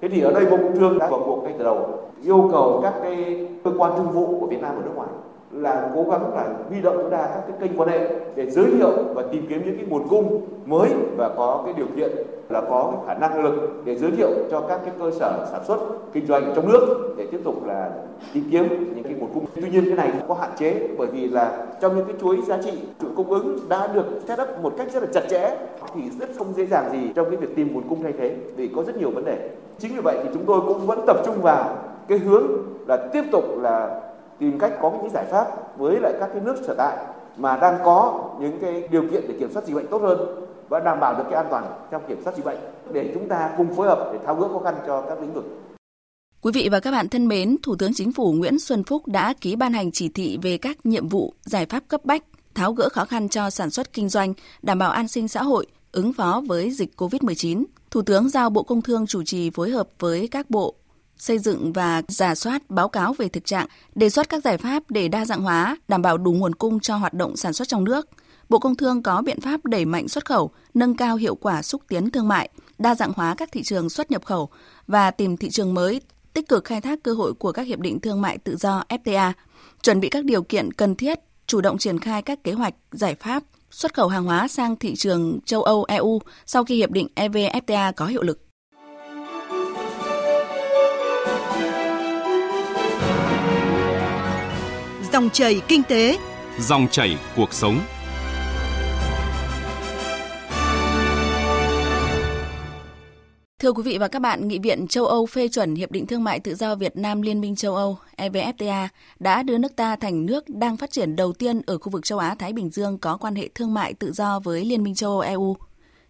Thế 0.00 0.08
thì 0.08 0.20
ở 0.20 0.32
đây 0.32 0.44
Bộ 0.50 0.56
Công 0.56 0.76
Thương 0.76 0.98
đã 0.98 1.08
vào 1.10 1.22
cuộc 1.26 1.42
ngay 1.44 1.54
từ 1.58 1.64
đầu 1.64 1.98
yêu 2.22 2.48
cầu 2.52 2.80
các 2.82 2.94
cái 3.02 3.48
cơ 3.64 3.70
quan 3.78 3.92
thương 3.96 4.10
vụ 4.10 4.40
của 4.40 4.46
Việt 4.46 4.62
Nam 4.62 4.76
ở 4.76 4.82
nước 4.84 4.92
ngoài 4.94 5.08
là 5.54 5.90
cố 5.94 6.04
gắng 6.10 6.34
là 6.34 6.48
huy 6.68 6.80
động 6.80 6.96
tối 6.96 7.10
đa 7.10 7.26
các 7.26 7.42
cái 7.48 7.58
kênh 7.60 7.78
quan 7.78 7.88
hệ 7.88 8.08
để 8.34 8.50
giới 8.50 8.64
thiệu 8.64 8.90
và 9.14 9.22
tìm 9.32 9.46
kiếm 9.48 9.62
những 9.64 9.76
cái 9.76 9.86
nguồn 9.88 10.08
cung 10.08 10.40
mới 10.66 10.90
và 11.16 11.30
có 11.36 11.62
cái 11.64 11.74
điều 11.76 11.86
kiện 11.96 12.10
là 12.48 12.60
có 12.60 12.92
cái 12.92 13.00
khả 13.06 13.20
năng 13.20 13.44
lực 13.44 13.54
để 13.84 13.96
giới 13.96 14.10
thiệu 14.10 14.28
cho 14.50 14.60
các 14.60 14.80
cái 14.84 14.94
cơ 14.98 15.10
sở 15.10 15.46
sản 15.50 15.60
xuất 15.66 15.78
kinh 16.12 16.26
doanh 16.26 16.52
trong 16.56 16.68
nước 16.68 17.14
để 17.16 17.26
tiếp 17.30 17.40
tục 17.44 17.66
là 17.66 17.90
tìm 18.34 18.44
kiếm 18.50 18.94
những 18.94 19.04
cái 19.04 19.14
nguồn 19.14 19.30
cung. 19.34 19.44
Tuy 19.54 19.70
nhiên 19.70 19.84
cái 19.84 19.94
này 19.94 20.12
có 20.28 20.34
hạn 20.34 20.50
chế 20.58 20.88
bởi 20.98 21.06
vì 21.06 21.28
là 21.28 21.66
trong 21.80 21.96
những 21.96 22.06
cái 22.06 22.16
chuỗi 22.20 22.36
giá 22.46 22.58
trị, 22.64 22.72
chuỗi 23.00 23.10
cung 23.16 23.30
ứng 23.30 23.58
đã 23.68 23.86
được 23.86 24.04
set 24.28 24.40
up 24.40 24.48
một 24.62 24.72
cách 24.78 24.92
rất 24.92 25.02
là 25.02 25.08
chặt 25.12 25.22
chẽ 25.30 25.56
thì 25.94 26.02
rất 26.20 26.28
không 26.38 26.52
dễ 26.56 26.66
dàng 26.66 26.90
gì 26.92 27.12
trong 27.14 27.30
cái 27.30 27.36
việc 27.36 27.56
tìm 27.56 27.74
nguồn 27.74 27.88
cung 27.88 28.02
thay 28.02 28.12
thế 28.18 28.36
vì 28.56 28.70
có 28.76 28.82
rất 28.82 28.96
nhiều 28.96 29.10
vấn 29.10 29.24
đề. 29.24 29.50
Chính 29.78 29.94
vì 29.94 30.00
vậy 30.00 30.18
thì 30.22 30.28
chúng 30.34 30.44
tôi 30.46 30.60
cũng 30.60 30.86
vẫn 30.86 31.00
tập 31.06 31.16
trung 31.24 31.42
vào 31.42 31.76
cái 32.08 32.18
hướng 32.18 32.46
là 32.86 32.96
tiếp 33.12 33.22
tục 33.32 33.44
là 33.60 34.00
tìm 34.38 34.58
cách 34.58 34.72
có 34.82 34.90
những 34.90 35.10
giải 35.10 35.24
pháp 35.30 35.78
với 35.78 36.00
lại 36.00 36.12
các 36.20 36.30
cái 36.32 36.42
nước 36.44 36.56
sở 36.66 36.74
tại 36.78 36.96
mà 37.36 37.56
đang 37.56 37.78
có 37.84 38.30
những 38.40 38.58
cái 38.60 38.88
điều 38.90 39.02
kiện 39.02 39.24
để 39.28 39.34
kiểm 39.38 39.52
soát 39.52 39.66
dịch 39.66 39.74
bệnh 39.74 39.86
tốt 39.86 40.02
hơn 40.02 40.18
và 40.68 40.80
đảm 40.80 41.00
bảo 41.00 41.14
được 41.14 41.24
cái 41.30 41.34
an 41.34 41.46
toàn 41.50 41.64
trong 41.90 42.02
kiểm 42.08 42.20
soát 42.24 42.36
dịch 42.36 42.44
bệnh 42.44 42.58
để 42.92 43.10
chúng 43.14 43.28
ta 43.28 43.50
cùng 43.56 43.74
phối 43.76 43.86
hợp 43.86 44.10
để 44.12 44.18
tháo 44.26 44.34
gỡ 44.34 44.48
khó 44.48 44.58
khăn 44.58 44.74
cho 44.86 45.04
các 45.08 45.20
lĩnh 45.20 45.34
vực. 45.34 45.44
Quý 46.42 46.52
vị 46.54 46.68
và 46.72 46.80
các 46.80 46.90
bạn 46.90 47.08
thân 47.08 47.28
mến, 47.28 47.56
Thủ 47.62 47.76
tướng 47.76 47.94
Chính 47.94 48.12
phủ 48.12 48.32
Nguyễn 48.32 48.58
Xuân 48.58 48.84
Phúc 48.84 49.02
đã 49.06 49.34
ký 49.40 49.56
ban 49.56 49.72
hành 49.72 49.92
chỉ 49.92 50.08
thị 50.08 50.38
về 50.42 50.58
các 50.58 50.86
nhiệm 50.86 51.08
vụ, 51.08 51.34
giải 51.44 51.66
pháp 51.66 51.82
cấp 51.88 52.04
bách, 52.04 52.24
tháo 52.54 52.72
gỡ 52.72 52.88
khó 52.88 53.04
khăn 53.04 53.28
cho 53.28 53.50
sản 53.50 53.70
xuất 53.70 53.92
kinh 53.92 54.08
doanh, 54.08 54.34
đảm 54.62 54.78
bảo 54.78 54.90
an 54.90 55.08
sinh 55.08 55.28
xã 55.28 55.42
hội, 55.42 55.66
ứng 55.92 56.12
phó 56.12 56.42
với 56.46 56.70
dịch 56.70 56.90
COVID-19. 56.96 57.64
Thủ 57.90 58.02
tướng 58.02 58.28
giao 58.28 58.50
Bộ 58.50 58.62
Công 58.62 58.82
Thương 58.82 59.06
chủ 59.06 59.22
trì 59.22 59.50
phối 59.50 59.70
hợp 59.70 59.88
với 59.98 60.28
các 60.28 60.50
bộ, 60.50 60.74
xây 61.16 61.38
dựng 61.38 61.72
và 61.72 62.02
giả 62.08 62.34
soát 62.34 62.62
báo 62.70 62.88
cáo 62.88 63.12
về 63.12 63.28
thực 63.28 63.44
trạng, 63.44 63.66
đề 63.94 64.10
xuất 64.10 64.28
các 64.28 64.44
giải 64.44 64.58
pháp 64.58 64.82
để 64.88 65.08
đa 65.08 65.24
dạng 65.24 65.42
hóa, 65.42 65.76
đảm 65.88 66.02
bảo 66.02 66.18
đủ 66.18 66.32
nguồn 66.32 66.54
cung 66.54 66.80
cho 66.80 66.96
hoạt 66.96 67.14
động 67.14 67.36
sản 67.36 67.52
xuất 67.52 67.68
trong 67.68 67.84
nước. 67.84 68.08
Bộ 68.48 68.58
Công 68.58 68.76
Thương 68.76 69.02
có 69.02 69.22
biện 69.22 69.40
pháp 69.40 69.64
đẩy 69.64 69.84
mạnh 69.84 70.08
xuất 70.08 70.24
khẩu, 70.24 70.50
nâng 70.74 70.96
cao 70.96 71.16
hiệu 71.16 71.34
quả 71.34 71.62
xúc 71.62 71.82
tiến 71.88 72.10
thương 72.10 72.28
mại, 72.28 72.48
đa 72.78 72.94
dạng 72.94 73.12
hóa 73.16 73.34
các 73.34 73.52
thị 73.52 73.62
trường 73.62 73.90
xuất 73.90 74.10
nhập 74.10 74.24
khẩu 74.24 74.48
và 74.86 75.10
tìm 75.10 75.36
thị 75.36 75.50
trường 75.50 75.74
mới, 75.74 76.00
tích 76.32 76.48
cực 76.48 76.64
khai 76.64 76.80
thác 76.80 77.02
cơ 77.02 77.12
hội 77.12 77.34
của 77.34 77.52
các 77.52 77.62
hiệp 77.62 77.78
định 77.78 78.00
thương 78.00 78.22
mại 78.22 78.38
tự 78.38 78.56
do 78.56 78.84
FTA, 78.88 79.32
chuẩn 79.82 80.00
bị 80.00 80.08
các 80.08 80.24
điều 80.24 80.42
kiện 80.42 80.72
cần 80.72 80.96
thiết, 80.96 81.18
chủ 81.46 81.60
động 81.60 81.78
triển 81.78 81.98
khai 81.98 82.22
các 82.22 82.44
kế 82.44 82.52
hoạch, 82.52 82.74
giải 82.92 83.14
pháp 83.14 83.42
xuất 83.70 83.94
khẩu 83.94 84.08
hàng 84.08 84.24
hóa 84.24 84.48
sang 84.48 84.76
thị 84.76 84.94
trường 84.94 85.38
châu 85.44 85.62
Âu 85.62 85.84
EU 85.84 86.20
sau 86.46 86.64
khi 86.64 86.76
hiệp 86.76 86.90
định 86.90 87.08
EVFTA 87.16 87.92
có 87.92 88.06
hiệu 88.06 88.22
lực. 88.22 88.43
Dòng 95.14 95.30
chảy 95.30 95.60
kinh 95.68 95.82
tế, 95.82 96.18
dòng 96.60 96.88
chảy 96.90 97.18
cuộc 97.36 97.52
sống. 97.52 97.80
Thưa 103.58 103.72
quý 103.72 103.82
vị 103.82 103.98
và 103.98 104.08
các 104.08 104.18
bạn, 104.18 104.48
Nghị 104.48 104.58
viện 104.58 104.86
châu 104.88 105.06
Âu 105.06 105.26
phê 105.26 105.48
chuẩn 105.48 105.74
Hiệp 105.74 105.90
định 105.90 106.06
Thương 106.06 106.24
mại 106.24 106.40
Tự 106.40 106.54
do 106.54 106.74
Việt 106.74 106.96
Nam 106.96 107.22
Liên 107.22 107.40
minh 107.40 107.56
châu 107.56 107.74
Âu 107.76 107.98
EVFTA 108.16 108.88
đã 109.18 109.42
đưa 109.42 109.58
nước 109.58 109.76
ta 109.76 109.96
thành 109.96 110.26
nước 110.26 110.48
đang 110.48 110.76
phát 110.76 110.90
triển 110.90 111.16
đầu 111.16 111.32
tiên 111.32 111.60
ở 111.66 111.78
khu 111.78 111.90
vực 111.90 112.04
châu 112.04 112.18
Á-Thái 112.18 112.52
Bình 112.52 112.70
Dương 112.70 112.98
có 112.98 113.16
quan 113.16 113.34
hệ 113.34 113.48
thương 113.54 113.74
mại 113.74 113.94
tự 113.94 114.12
do 114.12 114.40
với 114.40 114.64
Liên 114.64 114.82
minh 114.82 114.94
châu 114.94 115.10
Âu 115.10 115.20
EU. 115.20 115.56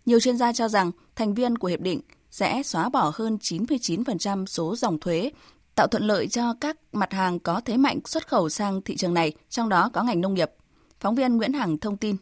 Nhiều 0.06 0.20
chuyên 0.20 0.36
gia 0.36 0.52
cho 0.52 0.68
rằng 0.68 0.90
thành 1.16 1.34
viên 1.34 1.58
của 1.58 1.68
hiệp 1.68 1.80
định 1.80 2.00
sẽ 2.30 2.62
xóa 2.62 2.88
bỏ 2.88 3.12
hơn 3.14 3.38
99% 3.40 4.46
số 4.46 4.76
dòng 4.76 4.98
thuế 4.98 5.30
tạo 5.74 5.86
thuận 5.86 6.02
lợi 6.02 6.28
cho 6.28 6.54
các 6.60 6.76
mặt 6.92 7.12
hàng 7.12 7.38
có 7.38 7.60
thế 7.64 7.76
mạnh 7.76 8.00
xuất 8.04 8.28
khẩu 8.28 8.48
sang 8.48 8.82
thị 8.82 8.96
trường 8.96 9.14
này, 9.14 9.32
trong 9.50 9.68
đó 9.68 9.90
có 9.92 10.02
ngành 10.02 10.20
nông 10.20 10.34
nghiệp. 10.34 10.50
Phóng 11.00 11.14
viên 11.14 11.36
Nguyễn 11.36 11.52
Hằng 11.52 11.78
thông 11.78 11.96
tin. 11.96 12.16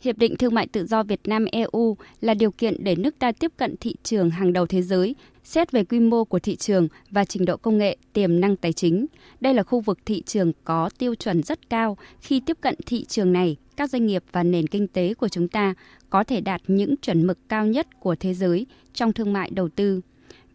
Hiệp 0.00 0.18
định 0.18 0.36
Thương 0.36 0.54
mại 0.54 0.66
Tự 0.66 0.86
do 0.86 1.02
Việt 1.02 1.20
Nam 1.24 1.44
EU 1.52 1.96
là 2.20 2.34
điều 2.34 2.50
kiện 2.50 2.84
để 2.84 2.96
nước 2.96 3.18
ta 3.18 3.32
tiếp 3.32 3.52
cận 3.56 3.76
thị 3.76 3.94
trường 4.02 4.30
hàng 4.30 4.52
đầu 4.52 4.66
thế 4.66 4.82
giới, 4.82 5.14
xét 5.44 5.72
về 5.72 5.84
quy 5.84 6.00
mô 6.00 6.24
của 6.24 6.38
thị 6.38 6.56
trường 6.56 6.88
và 7.10 7.24
trình 7.24 7.44
độ 7.44 7.56
công 7.56 7.78
nghệ, 7.78 7.96
tiềm 8.12 8.40
năng 8.40 8.56
tài 8.56 8.72
chính. 8.72 9.06
Đây 9.40 9.54
là 9.54 9.62
khu 9.62 9.80
vực 9.80 9.98
thị 10.06 10.22
trường 10.26 10.52
có 10.64 10.90
tiêu 10.98 11.14
chuẩn 11.14 11.42
rất 11.42 11.70
cao. 11.70 11.96
Khi 12.20 12.40
tiếp 12.46 12.58
cận 12.60 12.74
thị 12.86 13.04
trường 13.04 13.32
này, 13.32 13.56
các 13.76 13.90
doanh 13.90 14.06
nghiệp 14.06 14.24
và 14.32 14.42
nền 14.42 14.66
kinh 14.66 14.88
tế 14.88 15.14
của 15.14 15.28
chúng 15.28 15.48
ta 15.48 15.74
có 16.10 16.24
thể 16.24 16.40
đạt 16.40 16.62
những 16.66 16.96
chuẩn 16.96 17.26
mực 17.26 17.38
cao 17.48 17.66
nhất 17.66 18.00
của 18.00 18.14
thế 18.14 18.34
giới 18.34 18.66
trong 18.94 19.12
thương 19.12 19.32
mại 19.32 19.50
đầu 19.50 19.68
tư. 19.68 20.00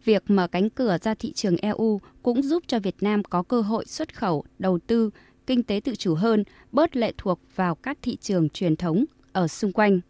Việc 0.06 0.30
mở 0.30 0.46
cánh 0.46 0.70
cửa 0.70 0.98
ra 1.02 1.14
thị 1.14 1.32
trường 1.32 1.56
EU 1.56 2.00
cũng 2.22 2.42
giúp 2.42 2.62
cho 2.66 2.80
Việt 2.80 2.96
Nam 3.00 3.24
có 3.24 3.42
cơ 3.42 3.60
hội 3.60 3.84
xuất 3.86 4.16
khẩu, 4.16 4.44
đầu 4.58 4.78
tư, 4.86 5.10
kinh 5.46 5.62
tế 5.62 5.80
tự 5.84 5.94
chủ 5.94 6.14
hơn, 6.14 6.44
bớt 6.72 6.96
lệ 6.96 7.12
thuộc 7.18 7.40
vào 7.56 7.74
các 7.74 7.98
thị 8.02 8.16
trường 8.20 8.48
truyền 8.48 8.76
thống 8.76 9.04
ở 9.32 9.48
xung 9.48 9.72
quanh. 9.72 10.00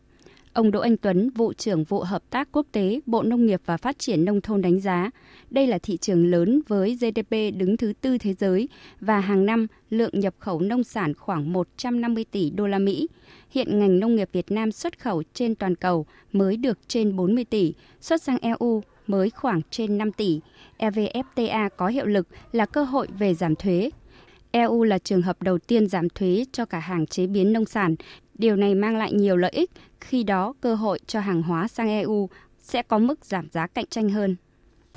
Ông 0.52 0.70
Đỗ 0.70 0.80
Anh 0.80 0.96
Tuấn, 0.96 1.30
vụ 1.30 1.52
trưởng 1.52 1.84
vụ 1.84 2.00
hợp 2.00 2.22
tác 2.30 2.48
quốc 2.52 2.66
tế, 2.72 3.00
Bộ 3.06 3.22
Nông 3.22 3.46
nghiệp 3.46 3.60
và 3.66 3.76
Phát 3.76 3.98
triển 3.98 4.24
nông 4.24 4.40
thôn 4.40 4.62
đánh 4.62 4.80
giá, 4.80 5.10
đây 5.50 5.66
là 5.66 5.78
thị 5.78 5.96
trường 5.96 6.30
lớn 6.30 6.60
với 6.68 6.98
GDP 7.00 7.56
đứng 7.56 7.76
thứ 7.76 7.92
tư 8.00 8.18
thế 8.18 8.34
giới 8.34 8.68
và 9.00 9.20
hàng 9.20 9.46
năm 9.46 9.66
lượng 9.90 10.20
nhập 10.20 10.34
khẩu 10.38 10.60
nông 10.60 10.84
sản 10.84 11.14
khoảng 11.14 11.52
150 11.52 12.24
tỷ 12.30 12.50
đô 12.50 12.66
la 12.66 12.78
Mỹ. 12.78 13.08
Hiện 13.50 13.78
ngành 13.78 14.00
nông 14.00 14.16
nghiệp 14.16 14.28
Việt 14.32 14.50
Nam 14.50 14.72
xuất 14.72 14.98
khẩu 14.98 15.22
trên 15.34 15.54
toàn 15.54 15.74
cầu 15.74 16.06
mới 16.32 16.56
được 16.56 16.78
trên 16.88 17.16
40 17.16 17.44
tỷ, 17.44 17.74
xuất 18.00 18.22
sang 18.22 18.38
EU 18.38 18.82
mới 19.06 19.30
khoảng 19.30 19.60
trên 19.70 19.98
5 19.98 20.12
tỷ. 20.12 20.40
EVFTA 20.78 21.68
có 21.76 21.86
hiệu 21.86 22.06
lực 22.06 22.28
là 22.52 22.66
cơ 22.66 22.84
hội 22.84 23.08
về 23.18 23.34
giảm 23.34 23.56
thuế. 23.56 23.90
EU 24.50 24.84
là 24.84 24.98
trường 24.98 25.22
hợp 25.22 25.42
đầu 25.42 25.58
tiên 25.58 25.86
giảm 25.86 26.08
thuế 26.08 26.44
cho 26.52 26.64
cả 26.64 26.78
hàng 26.78 27.06
chế 27.06 27.26
biến 27.26 27.52
nông 27.52 27.64
sản. 27.64 27.94
Điều 28.34 28.56
này 28.56 28.74
mang 28.74 28.96
lại 28.96 29.12
nhiều 29.12 29.36
lợi 29.36 29.50
ích, 29.50 29.70
khi 30.00 30.22
đó 30.22 30.54
cơ 30.60 30.74
hội 30.74 30.98
cho 31.06 31.20
hàng 31.20 31.42
hóa 31.42 31.68
sang 31.68 31.88
EU 31.88 32.28
sẽ 32.60 32.82
có 32.82 32.98
mức 32.98 33.24
giảm 33.24 33.48
giá 33.50 33.66
cạnh 33.66 33.86
tranh 33.90 34.10
hơn. 34.10 34.36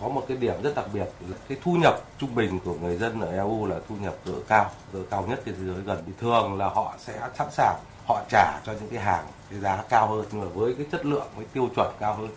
Có 0.01 0.09
một 0.09 0.25
cái 0.27 0.37
điểm 0.37 0.53
rất 0.63 0.75
đặc 0.75 0.85
biệt 0.93 1.05
là 1.29 1.37
cái 1.49 1.57
thu 1.63 1.73
nhập 1.73 2.01
trung 2.19 2.35
bình 2.35 2.59
của 2.65 2.75
người 2.81 2.97
dân 2.97 3.21
ở 3.21 3.31
EU 3.31 3.65
là 3.65 3.79
thu 3.89 3.95
nhập 4.01 4.15
cỡ 4.25 4.31
cao, 4.47 4.71
cỡ 4.93 4.99
cao 5.09 5.25
nhất 5.29 5.41
trên 5.45 5.55
thế 5.55 5.65
giới 5.65 5.81
gần. 5.85 5.97
Thì 6.05 6.13
thường 6.19 6.57
là 6.57 6.69
họ 6.69 6.95
sẽ 6.99 7.29
sẵn 7.37 7.47
sàng 7.51 7.75
họ 8.07 8.23
trả 8.29 8.59
cho 8.65 8.73
những 8.73 8.89
cái 8.91 8.99
hàng 8.99 9.25
cái 9.49 9.59
giá 9.59 9.83
cao 9.89 10.07
hơn 10.07 10.25
nhưng 10.31 10.41
mà 10.41 10.47
với 10.53 10.73
cái 10.73 10.85
chất 10.91 11.05
lượng 11.05 11.27
với 11.35 11.45
tiêu 11.53 11.69
chuẩn 11.75 11.93
cao 11.99 12.15
hơn. 12.15 12.29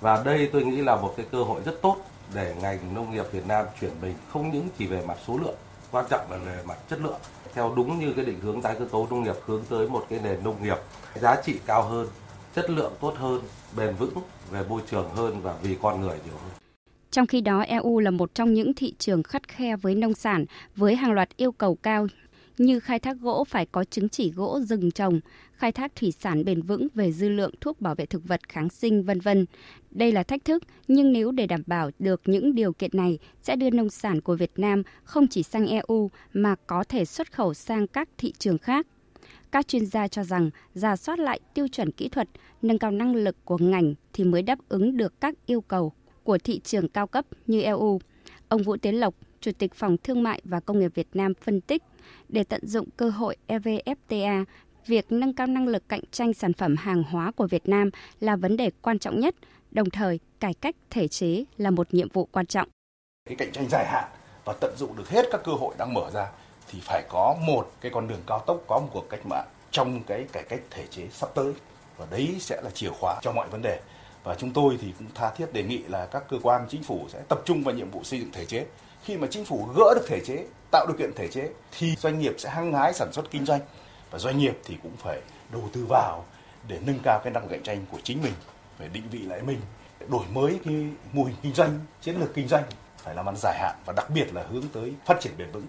Và 0.00 0.22
đây 0.24 0.50
tôi 0.52 0.64
nghĩ 0.64 0.76
là 0.76 0.96
một 0.96 1.14
cái 1.16 1.26
cơ 1.32 1.42
hội 1.42 1.60
rất 1.64 1.82
tốt 1.82 1.96
để 2.34 2.54
ngành 2.62 2.94
nông 2.94 3.10
nghiệp 3.10 3.24
Việt 3.32 3.46
Nam 3.46 3.66
chuyển 3.80 3.90
mình 4.02 4.14
không 4.28 4.50
những 4.50 4.68
chỉ 4.78 4.86
về 4.86 5.02
mặt 5.06 5.16
số 5.26 5.38
lượng 5.38 5.54
quan 5.90 6.04
trọng 6.10 6.30
là 6.30 6.36
về 6.36 6.62
mặt 6.66 6.78
chất 6.90 7.00
lượng 7.00 7.20
theo 7.54 7.72
đúng 7.76 7.98
như 7.98 8.12
cái 8.12 8.24
định 8.24 8.40
hướng 8.40 8.62
tái 8.62 8.76
cơ 8.78 8.84
cấu 8.92 9.06
nông 9.10 9.24
nghiệp 9.24 9.36
hướng 9.46 9.64
tới 9.68 9.88
một 9.88 10.06
cái 10.10 10.20
nền 10.24 10.44
nông 10.44 10.62
nghiệp 10.62 10.76
giá 11.14 11.42
trị 11.44 11.58
cao 11.66 11.82
hơn 11.82 12.08
chất 12.54 12.70
lượng 12.70 12.92
tốt 13.00 13.14
hơn 13.16 13.40
bền 13.76 13.94
vững 13.94 14.14
về 14.50 14.62
môi 14.68 14.80
trường 14.90 15.10
hơn 15.10 15.40
và 15.42 15.54
vì 15.62 15.76
con 15.82 16.00
người 16.00 16.18
nhiều 16.24 16.34
hơn. 16.42 16.52
Trong 17.10 17.26
khi 17.26 17.40
đó, 17.40 17.60
EU 17.60 17.98
là 17.98 18.10
một 18.10 18.34
trong 18.34 18.54
những 18.54 18.74
thị 18.74 18.94
trường 18.98 19.22
khắt 19.22 19.48
khe 19.48 19.76
với 19.76 19.94
nông 19.94 20.14
sản 20.14 20.44
với 20.76 20.96
hàng 20.96 21.12
loạt 21.12 21.36
yêu 21.36 21.52
cầu 21.52 21.74
cao 21.74 22.06
như 22.58 22.80
khai 22.80 22.98
thác 22.98 23.16
gỗ 23.20 23.44
phải 23.44 23.66
có 23.66 23.84
chứng 23.84 24.08
chỉ 24.08 24.30
gỗ 24.30 24.60
rừng 24.60 24.90
trồng, 24.90 25.20
khai 25.52 25.72
thác 25.72 25.96
thủy 25.96 26.12
sản 26.12 26.44
bền 26.44 26.62
vững 26.62 26.88
về 26.94 27.12
dư 27.12 27.28
lượng 27.28 27.50
thuốc 27.60 27.80
bảo 27.80 27.94
vệ 27.94 28.06
thực 28.06 28.28
vật 28.28 28.48
kháng 28.48 28.68
sinh 28.68 29.02
vân 29.02 29.20
vân. 29.20 29.46
Đây 29.90 30.12
là 30.12 30.22
thách 30.22 30.44
thức, 30.44 30.62
nhưng 30.88 31.12
nếu 31.12 31.32
để 31.32 31.46
đảm 31.46 31.62
bảo 31.66 31.90
được 31.98 32.20
những 32.24 32.54
điều 32.54 32.72
kiện 32.72 32.90
này 32.94 33.18
sẽ 33.42 33.56
đưa 33.56 33.70
nông 33.70 33.90
sản 33.90 34.20
của 34.20 34.36
Việt 34.36 34.52
Nam 34.56 34.82
không 35.04 35.28
chỉ 35.28 35.42
sang 35.42 35.66
EU 35.66 36.10
mà 36.32 36.54
có 36.66 36.84
thể 36.88 37.04
xuất 37.04 37.32
khẩu 37.32 37.54
sang 37.54 37.86
các 37.86 38.08
thị 38.18 38.32
trường 38.38 38.58
khác. 38.58 38.86
Các 39.52 39.68
chuyên 39.68 39.86
gia 39.86 40.08
cho 40.08 40.24
rằng 40.24 40.50
giả 40.74 40.96
soát 40.96 41.18
lại 41.18 41.40
tiêu 41.54 41.68
chuẩn 41.68 41.92
kỹ 41.92 42.08
thuật, 42.08 42.28
nâng 42.62 42.78
cao 42.78 42.90
năng 42.90 43.14
lực 43.14 43.36
của 43.44 43.58
ngành 43.58 43.94
thì 44.12 44.24
mới 44.24 44.42
đáp 44.42 44.58
ứng 44.68 44.96
được 44.96 45.20
các 45.20 45.34
yêu 45.46 45.60
cầu 45.60 45.92
của 46.24 46.38
thị 46.38 46.60
trường 46.64 46.88
cao 46.88 47.06
cấp 47.06 47.26
như 47.46 47.60
EU. 47.60 48.00
Ông 48.48 48.62
Vũ 48.62 48.76
Tiến 48.76 48.94
Lộc, 48.94 49.14
Chủ 49.40 49.50
tịch 49.58 49.74
Phòng 49.74 49.96
Thương 50.02 50.22
mại 50.22 50.40
và 50.44 50.60
Công 50.60 50.78
nghiệp 50.78 50.92
Việt 50.94 51.08
Nam 51.14 51.32
phân 51.34 51.60
tích, 51.60 51.82
để 52.28 52.44
tận 52.44 52.66
dụng 52.66 52.88
cơ 52.96 53.10
hội 53.10 53.36
EVFTA, 53.48 54.44
việc 54.86 55.12
nâng 55.12 55.32
cao 55.32 55.46
năng 55.46 55.68
lực 55.68 55.88
cạnh 55.88 56.00
tranh 56.10 56.34
sản 56.34 56.52
phẩm 56.52 56.76
hàng 56.76 57.02
hóa 57.02 57.32
của 57.36 57.46
Việt 57.46 57.68
Nam 57.68 57.90
là 58.20 58.36
vấn 58.36 58.56
đề 58.56 58.70
quan 58.82 58.98
trọng 58.98 59.20
nhất, 59.20 59.34
đồng 59.70 59.90
thời 59.90 60.20
cải 60.40 60.54
cách 60.54 60.76
thể 60.90 61.08
chế 61.08 61.44
là 61.56 61.70
một 61.70 61.94
nhiệm 61.94 62.08
vụ 62.08 62.28
quan 62.32 62.46
trọng. 62.46 62.68
Cái 63.28 63.36
cạnh 63.36 63.52
tranh 63.52 63.66
dài 63.70 63.86
hạn 63.86 64.04
và 64.44 64.52
tận 64.60 64.76
dụng 64.76 64.96
được 64.96 65.08
hết 65.10 65.26
các 65.32 65.40
cơ 65.44 65.52
hội 65.52 65.74
đang 65.78 65.94
mở 65.94 66.10
ra 66.14 66.26
thì 66.68 66.78
phải 66.82 67.02
có 67.08 67.36
một 67.46 67.72
cái 67.80 67.92
con 67.94 68.08
đường 68.08 68.20
cao 68.26 68.44
tốc, 68.46 68.64
có 68.66 68.78
một 68.78 68.88
cuộc 68.92 69.06
cách 69.10 69.26
mạng 69.30 69.46
trong 69.70 70.02
cái 70.06 70.26
cải 70.32 70.42
cách 70.48 70.60
thể 70.70 70.84
chế 70.90 71.08
sắp 71.12 71.28
tới. 71.34 71.52
Và 71.96 72.06
đấy 72.10 72.36
sẽ 72.40 72.60
là 72.62 72.70
chìa 72.70 72.90
khóa 72.90 73.18
cho 73.22 73.32
mọi 73.32 73.48
vấn 73.48 73.62
đề. 73.62 73.80
Và 74.24 74.34
chúng 74.34 74.50
tôi 74.50 74.78
thì 74.80 74.92
cũng 74.98 75.08
tha 75.14 75.30
thiết 75.30 75.52
đề 75.52 75.62
nghị 75.62 75.78
là 75.78 76.06
các 76.06 76.24
cơ 76.28 76.38
quan 76.42 76.66
chính 76.68 76.82
phủ 76.82 77.06
sẽ 77.08 77.22
tập 77.28 77.42
trung 77.44 77.64
vào 77.64 77.74
nhiệm 77.74 77.90
vụ 77.90 78.04
xây 78.04 78.20
dựng 78.20 78.32
thể 78.32 78.44
chế. 78.44 78.66
Khi 79.02 79.16
mà 79.16 79.26
chính 79.30 79.44
phủ 79.44 79.68
gỡ 79.76 79.94
được 79.94 80.06
thể 80.08 80.20
chế 80.26 80.46
tạo 80.70 80.86
điều 80.86 80.96
kiện 80.98 81.14
thể 81.14 81.28
chế 81.28 81.50
thì 81.78 81.94
doanh 81.96 82.18
nghiệp 82.18 82.34
sẽ 82.38 82.50
hăng 82.50 82.72
hái 82.72 82.94
sản 82.94 83.12
xuất 83.12 83.30
kinh 83.30 83.44
doanh 83.44 83.60
và 84.10 84.18
doanh 84.18 84.38
nghiệp 84.38 84.58
thì 84.64 84.76
cũng 84.82 84.96
phải 84.96 85.20
đầu 85.52 85.68
tư 85.72 85.86
vào 85.88 86.24
để 86.68 86.78
nâng 86.86 86.98
cao 87.02 87.20
cái 87.24 87.32
năng 87.32 87.48
cạnh 87.48 87.62
tranh 87.62 87.84
của 87.92 87.98
chính 88.02 88.22
mình, 88.22 88.32
phải 88.78 88.88
định 88.88 89.04
vị 89.10 89.18
lại 89.18 89.42
mình, 89.42 89.60
đổi 90.08 90.24
mới 90.32 90.58
cái 90.64 90.74
mô 91.12 91.24
hình 91.24 91.36
kinh 91.42 91.54
doanh, 91.54 91.80
chiến 92.02 92.20
lược 92.20 92.34
kinh 92.34 92.48
doanh, 92.48 92.64
phải 92.98 93.14
làm 93.14 93.28
ăn 93.28 93.34
dài 93.36 93.58
hạn 93.58 93.76
và 93.86 93.92
đặc 93.96 94.10
biệt 94.10 94.34
là 94.34 94.46
hướng 94.50 94.64
tới 94.72 94.92
phát 95.04 95.20
triển 95.20 95.32
bền 95.38 95.50
vững 95.52 95.66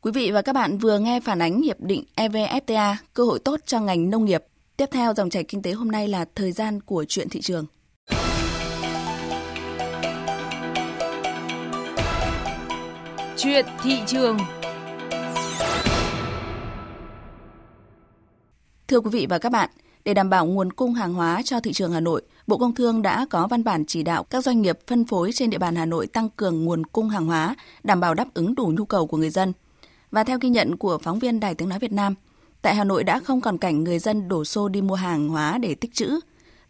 Quý 0.00 0.12
vị 0.12 0.30
và 0.30 0.42
các 0.42 0.52
bạn 0.52 0.78
vừa 0.78 0.98
nghe 0.98 1.20
phản 1.20 1.42
ánh 1.42 1.62
hiệp 1.62 1.80
định 1.80 2.04
EVFTA 2.16 2.94
cơ 3.14 3.24
hội 3.24 3.38
tốt 3.38 3.60
cho 3.66 3.80
ngành 3.80 4.10
nông 4.10 4.24
nghiệp. 4.24 4.44
Tiếp 4.76 4.86
theo 4.92 5.14
dòng 5.14 5.30
chảy 5.30 5.44
kinh 5.44 5.62
tế 5.62 5.72
hôm 5.72 5.90
nay 5.90 6.08
là 6.08 6.24
thời 6.34 6.52
gian 6.52 6.80
của 6.80 7.04
chuyện 7.08 7.28
thị 7.28 7.40
trường. 7.40 7.66
Chuyện 13.40 13.66
thị 13.82 13.98
trường 14.06 14.38
Thưa 18.88 19.00
quý 19.00 19.10
vị 19.10 19.26
và 19.30 19.38
các 19.38 19.52
bạn, 19.52 19.70
để 20.04 20.14
đảm 20.14 20.30
bảo 20.30 20.46
nguồn 20.46 20.72
cung 20.72 20.94
hàng 20.94 21.14
hóa 21.14 21.42
cho 21.44 21.60
thị 21.60 21.72
trường 21.72 21.92
Hà 21.92 22.00
Nội, 22.00 22.22
Bộ 22.46 22.58
Công 22.58 22.74
Thương 22.74 23.02
đã 23.02 23.26
có 23.30 23.46
văn 23.46 23.64
bản 23.64 23.84
chỉ 23.86 24.02
đạo 24.02 24.24
các 24.24 24.44
doanh 24.44 24.62
nghiệp 24.62 24.78
phân 24.86 25.04
phối 25.04 25.32
trên 25.32 25.50
địa 25.50 25.58
bàn 25.58 25.76
Hà 25.76 25.86
Nội 25.86 26.06
tăng 26.06 26.28
cường 26.28 26.64
nguồn 26.64 26.86
cung 26.86 27.08
hàng 27.08 27.26
hóa, 27.26 27.56
đảm 27.82 28.00
bảo 28.00 28.14
đáp 28.14 28.34
ứng 28.34 28.54
đủ 28.54 28.72
nhu 28.76 28.84
cầu 28.84 29.06
của 29.06 29.16
người 29.16 29.30
dân. 29.30 29.52
Và 30.10 30.24
theo 30.24 30.38
ghi 30.40 30.48
nhận 30.48 30.76
của 30.76 30.98
phóng 30.98 31.18
viên 31.18 31.40
Đài 31.40 31.54
Tiếng 31.54 31.68
Nói 31.68 31.78
Việt 31.78 31.92
Nam, 31.92 32.14
tại 32.62 32.74
Hà 32.74 32.84
Nội 32.84 33.04
đã 33.04 33.20
không 33.20 33.40
còn 33.40 33.58
cảnh 33.58 33.84
người 33.84 33.98
dân 33.98 34.28
đổ 34.28 34.44
xô 34.44 34.68
đi 34.68 34.82
mua 34.82 34.94
hàng 34.94 35.28
hóa 35.28 35.58
để 35.58 35.74
tích 35.74 35.94
trữ. 35.94 36.20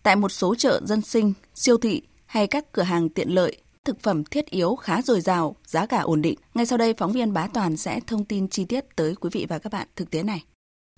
Tại 0.02 0.16
một 0.16 0.32
số 0.32 0.54
chợ 0.54 0.80
dân 0.84 1.02
sinh, 1.02 1.32
siêu 1.54 1.76
thị 1.78 2.02
hay 2.26 2.46
các 2.46 2.72
cửa 2.72 2.82
hàng 2.82 3.08
tiện 3.08 3.28
lợi, 3.28 3.56
thực 3.84 4.02
phẩm 4.02 4.24
thiết 4.24 4.46
yếu 4.46 4.76
khá 4.76 5.02
dồi 5.02 5.20
dào, 5.20 5.56
giá 5.66 5.86
cả 5.86 6.00
ổn 6.00 6.22
định. 6.22 6.38
Ngay 6.54 6.66
sau 6.66 6.78
đây, 6.78 6.94
phóng 6.98 7.12
viên 7.12 7.32
Bá 7.32 7.46
Toàn 7.46 7.76
sẽ 7.76 8.00
thông 8.06 8.24
tin 8.24 8.48
chi 8.48 8.64
tiết 8.64 8.84
tới 8.96 9.14
quý 9.14 9.30
vị 9.32 9.46
và 9.48 9.58
các 9.58 9.72
bạn 9.72 9.88
thực 9.96 10.10
tế 10.10 10.22
này. 10.22 10.44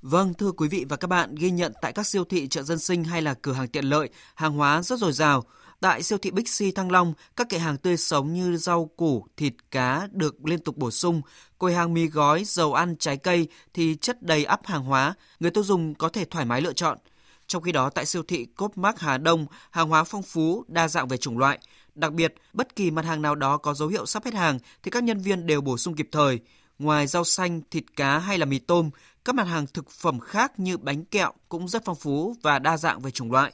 Vâng, 0.02 0.34
thưa 0.34 0.52
quý 0.52 0.68
vị 0.68 0.84
và 0.88 0.96
các 0.96 1.08
bạn, 1.08 1.34
ghi 1.34 1.50
nhận 1.50 1.72
tại 1.82 1.92
các 1.92 2.06
siêu 2.06 2.24
thị 2.24 2.48
chợ 2.48 2.62
dân 2.62 2.78
sinh 2.78 3.04
hay 3.04 3.22
là 3.22 3.34
cửa 3.34 3.52
hàng 3.52 3.68
tiện 3.68 3.84
lợi, 3.84 4.08
hàng 4.34 4.52
hóa 4.52 4.82
rất 4.82 4.98
dồi 4.98 5.12
dào. 5.12 5.44
Tại 5.80 6.02
siêu 6.02 6.18
thị 6.18 6.30
Bixi 6.30 6.70
Thăng 6.70 6.90
Long, 6.90 7.14
các 7.36 7.48
kệ 7.48 7.58
hàng 7.58 7.76
tươi 7.76 7.96
sống 7.96 8.32
như 8.32 8.56
rau 8.56 8.90
củ, 8.96 9.26
thịt 9.36 9.52
cá 9.70 10.08
được 10.12 10.44
liên 10.44 10.60
tục 10.60 10.76
bổ 10.76 10.90
sung. 10.90 11.22
Quầy 11.58 11.74
hàng 11.74 11.94
mì 11.94 12.06
gói, 12.06 12.44
dầu 12.44 12.74
ăn, 12.74 12.96
trái 12.96 13.16
cây 13.16 13.48
thì 13.74 13.96
chất 14.00 14.22
đầy 14.22 14.44
ắp 14.44 14.60
hàng 14.64 14.84
hóa, 14.84 15.14
người 15.40 15.50
tiêu 15.50 15.64
dùng 15.64 15.94
có 15.94 16.08
thể 16.08 16.24
thoải 16.24 16.44
mái 16.44 16.60
lựa 16.60 16.72
chọn. 16.72 16.98
Trong 17.46 17.62
khi 17.62 17.72
đó, 17.72 17.90
tại 17.90 18.06
siêu 18.06 18.22
thị 18.28 18.46
Cốt 18.56 18.78
Mắc 18.78 19.00
Hà 19.00 19.18
Đông, 19.18 19.46
hàng 19.70 19.88
hóa 19.88 20.04
phong 20.04 20.22
phú, 20.22 20.64
đa 20.68 20.88
dạng 20.88 21.08
về 21.08 21.16
chủng 21.16 21.38
loại. 21.38 21.58
Đặc 21.94 22.12
biệt, 22.12 22.34
bất 22.52 22.76
kỳ 22.76 22.90
mặt 22.90 23.04
hàng 23.04 23.22
nào 23.22 23.34
đó 23.34 23.56
có 23.56 23.74
dấu 23.74 23.88
hiệu 23.88 24.06
sắp 24.06 24.24
hết 24.24 24.34
hàng 24.34 24.58
thì 24.82 24.90
các 24.90 25.04
nhân 25.04 25.18
viên 25.18 25.46
đều 25.46 25.60
bổ 25.60 25.78
sung 25.78 25.94
kịp 25.94 26.08
thời. 26.12 26.40
Ngoài 26.78 27.06
rau 27.06 27.24
xanh, 27.24 27.60
thịt 27.70 27.84
cá 27.96 28.18
hay 28.18 28.38
là 28.38 28.44
mì 28.44 28.58
tôm, 28.58 28.90
các 29.24 29.34
mặt 29.34 29.46
hàng 29.46 29.66
thực 29.66 29.90
phẩm 29.90 30.20
khác 30.20 30.60
như 30.60 30.76
bánh 30.76 31.04
kẹo 31.04 31.32
cũng 31.48 31.68
rất 31.68 31.82
phong 31.84 31.96
phú 31.96 32.34
và 32.42 32.58
đa 32.58 32.76
dạng 32.76 33.00
về 33.00 33.10
chủng 33.10 33.32
loại. 33.32 33.52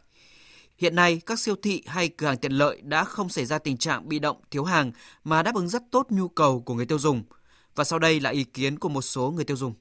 Hiện 0.79 0.95
nay, 0.95 1.21
các 1.27 1.39
siêu 1.41 1.57
thị 1.63 1.83
hay 1.87 2.09
cửa 2.09 2.27
hàng 2.27 2.37
tiện 2.37 2.53
lợi 2.53 2.81
đã 2.83 3.05
không 3.05 3.29
xảy 3.29 3.47
ra 3.47 3.59
tình 3.59 3.77
trạng 3.77 4.09
bị 4.09 4.19
động 4.19 4.37
thiếu 4.51 4.65
hàng 4.65 4.93
mà 5.25 5.43
đáp 5.43 5.55
ứng 5.55 5.69
rất 5.69 5.83
tốt 5.91 6.07
nhu 6.11 6.29
cầu 6.29 6.61
của 6.61 6.75
người 6.75 6.87
tiêu 6.87 6.99
dùng. 6.99 7.23
Và 7.75 7.85
sau 7.85 7.99
đây 7.99 8.21
là 8.21 8.31
ý 8.31 8.45
kiến 8.45 8.79
của 8.79 8.89
một 8.89 9.03
số 9.03 9.31
người 9.31 9.45
tiêu 9.45 9.57
dùng. 9.57 9.75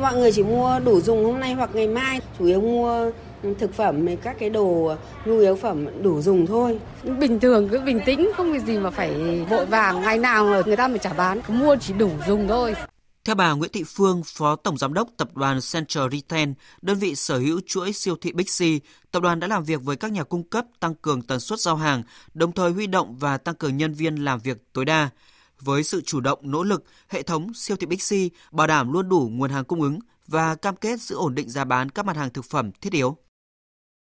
Mọi 0.00 0.16
người 0.16 0.32
chỉ 0.32 0.42
mua 0.42 0.80
đủ 0.84 1.00
dùng 1.00 1.24
hôm 1.24 1.40
nay 1.40 1.54
hoặc 1.54 1.70
ngày 1.74 1.88
mai, 1.88 2.20
chủ 2.38 2.44
yếu 2.44 2.60
mua 2.60 3.10
thực 3.58 3.74
phẩm 3.74 4.16
các 4.16 4.36
cái 4.38 4.50
đồ 4.50 4.94
nhu 5.24 5.38
yếu 5.38 5.56
phẩm 5.56 6.02
đủ 6.02 6.22
dùng 6.22 6.46
thôi. 6.46 6.78
Bình 7.18 7.40
thường 7.40 7.68
cứ 7.68 7.80
bình 7.80 8.00
tĩnh, 8.06 8.30
không 8.36 8.52
có 8.52 8.58
gì 8.58 8.78
mà 8.78 8.90
phải 8.90 9.44
vội 9.50 9.66
vàng, 9.66 10.02
ngày 10.02 10.18
nào 10.18 10.62
người 10.66 10.76
ta 10.76 10.88
mới 10.88 10.98
trả 10.98 11.12
bán, 11.12 11.40
mua 11.48 11.76
chỉ 11.80 11.92
đủ 11.92 12.10
dùng 12.26 12.48
thôi. 12.48 12.74
Theo 13.24 13.34
bà 13.34 13.52
Nguyễn 13.52 13.70
Thị 13.72 13.84
Phương, 13.86 14.22
Phó 14.24 14.56
Tổng 14.56 14.78
Giám 14.78 14.94
đốc 14.94 15.08
Tập 15.16 15.36
đoàn 15.36 15.58
Central 15.72 16.08
Retail, 16.12 16.48
đơn 16.82 16.98
vị 16.98 17.14
sở 17.14 17.38
hữu 17.38 17.60
chuỗi 17.66 17.92
siêu 17.92 18.16
thị 18.20 18.32
Bixi, 18.32 18.80
tập 19.10 19.22
đoàn 19.22 19.40
đã 19.40 19.46
làm 19.46 19.64
việc 19.64 19.82
với 19.82 19.96
các 19.96 20.12
nhà 20.12 20.24
cung 20.24 20.42
cấp 20.42 20.64
tăng 20.80 20.94
cường 20.94 21.22
tần 21.22 21.40
suất 21.40 21.60
giao 21.60 21.76
hàng, 21.76 22.02
đồng 22.34 22.52
thời 22.52 22.70
huy 22.70 22.86
động 22.86 23.16
và 23.18 23.38
tăng 23.38 23.54
cường 23.54 23.76
nhân 23.76 23.92
viên 23.92 24.16
làm 24.16 24.38
việc 24.38 24.58
tối 24.72 24.84
đa. 24.84 25.08
Với 25.60 25.82
sự 25.82 26.00
chủ 26.00 26.20
động, 26.20 26.38
nỗ 26.42 26.62
lực, 26.62 26.84
hệ 27.08 27.22
thống 27.22 27.54
siêu 27.54 27.76
thị 27.76 27.86
Bixi 27.86 28.30
bảo 28.52 28.66
đảm 28.66 28.92
luôn 28.92 29.08
đủ 29.08 29.30
nguồn 29.32 29.50
hàng 29.50 29.64
cung 29.64 29.82
ứng 29.82 29.98
và 30.26 30.54
cam 30.54 30.76
kết 30.76 31.00
giữ 31.00 31.16
ổn 31.16 31.34
định 31.34 31.48
giá 31.48 31.64
bán 31.64 31.90
các 31.90 32.06
mặt 32.06 32.16
hàng 32.16 32.30
thực 32.30 32.44
phẩm 32.44 32.70
thiết 32.80 32.92
yếu. 32.92 33.16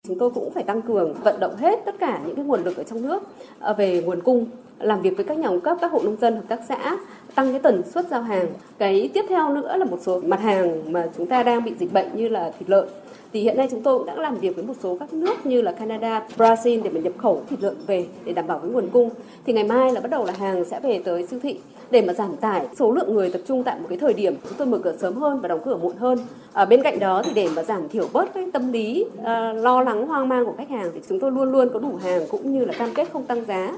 Chúng 0.08 0.20
tôi 0.20 0.30
cũng 0.30 0.54
phải 0.54 0.64
tăng 0.64 0.82
cường 0.82 1.14
vận 1.14 1.40
động 1.40 1.56
hết 1.58 1.80
tất 1.86 1.96
cả 2.00 2.22
những 2.26 2.36
cái 2.36 2.46
nguồn 2.46 2.64
lực 2.64 2.78
ở 2.78 2.84
trong 2.84 3.02
nước 3.02 3.24
à, 3.60 3.74
về 3.74 4.04
nguồn 4.06 4.22
cung, 4.22 4.48
làm 4.80 5.02
việc 5.02 5.14
với 5.16 5.26
các 5.26 5.38
nhà 5.38 5.48
cung 5.48 5.62
cấp, 5.62 5.78
các 5.82 5.92
hộ 5.92 6.02
nông 6.04 6.18
dân, 6.22 6.36
hợp 6.36 6.44
tác 6.48 6.60
xã, 6.70 6.98
tăng 7.36 7.52
cái 7.52 7.60
tần 7.60 7.82
suất 7.94 8.08
giao 8.10 8.24
hàng. 8.24 8.54
Cái 8.78 9.10
tiếp 9.14 9.26
theo 9.30 9.54
nữa 9.54 9.78
là 9.78 9.86
một 9.86 10.00
số 10.02 10.20
mặt 10.20 10.40
hàng 10.40 10.94
mà 10.94 11.10
chúng 11.18 11.28
ta 11.28 11.44
đang 11.44 11.64
bị 11.64 11.74
dịch 11.80 11.94
bệnh 11.94 12.16
như 12.16 12.28
là 12.28 12.52
thịt 12.60 12.70
lợn 12.70 12.88
thì 13.34 13.42
hiện 13.42 13.58
nay 13.58 13.68
chúng 13.72 13.82
tôi 13.82 13.98
cũng 13.98 14.08
đã 14.08 14.16
làm 14.16 14.38
việc 14.38 14.56
với 14.56 14.66
một 14.66 14.74
số 14.84 14.98
các 15.00 15.14
nước 15.14 15.46
như 15.46 15.62
là 15.62 15.72
Canada, 15.72 16.28
Brazil 16.38 16.84
để 16.84 16.90
mà 16.90 17.00
nhập 17.00 17.14
khẩu 17.18 17.42
thịt 17.50 17.62
lợn 17.62 17.76
về 17.88 18.06
để 18.26 18.34
đảm 18.34 18.48
bảo 18.48 18.60
cái 18.60 18.70
nguồn 18.70 18.90
cung. 18.90 19.10
Thì 19.46 19.54
ngày 19.54 19.64
mai 19.64 19.92
là 19.92 20.02
bắt 20.02 20.12
đầu 20.12 20.26
là 20.26 20.34
hàng 20.34 20.66
sẽ 20.66 20.80
về 20.80 21.02
tới 21.06 21.28
siêu 21.28 21.40
thị 21.44 21.60
để 21.92 22.02
mà 22.02 22.14
giảm 22.14 22.36
tải 22.36 22.68
số 22.80 22.92
lượng 22.92 23.14
người 23.14 23.30
tập 23.30 23.42
trung 23.48 23.64
tại 23.64 23.80
một 23.80 23.86
cái 23.90 23.98
thời 23.98 24.14
điểm 24.14 24.36
chúng 24.44 24.58
tôi 24.58 24.68
mở 24.68 24.78
cửa 24.78 24.96
sớm 25.00 25.14
hơn 25.14 25.40
và 25.42 25.48
đóng 25.48 25.60
cửa 25.66 25.78
muộn 25.78 25.96
hơn. 25.98 26.20
À, 26.54 26.66
bên 26.66 26.84
cạnh 26.84 27.00
đó 27.00 27.22
thì 27.26 27.32
để 27.36 27.50
mà 27.56 27.64
giảm 27.64 27.90
thiểu 27.90 28.08
bớt 28.14 28.34
cái 28.34 28.46
tâm 28.54 28.72
lý 28.72 29.06
uh, 29.20 29.26
lo 29.56 29.82
lắng 29.82 30.08
hoang 30.08 30.30
mang 30.30 30.46
của 30.46 30.54
khách 30.58 30.70
hàng 30.70 30.92
thì 30.94 31.00
chúng 31.10 31.20
tôi 31.20 31.32
luôn 31.32 31.52
luôn 31.52 31.70
có 31.74 31.80
đủ 31.80 31.92
hàng 32.04 32.22
cũng 32.30 32.54
như 32.54 32.66
là 32.66 32.74
cam 32.74 32.94
kết 32.94 33.08
không 33.14 33.24
tăng 33.24 33.46
giá. 33.46 33.74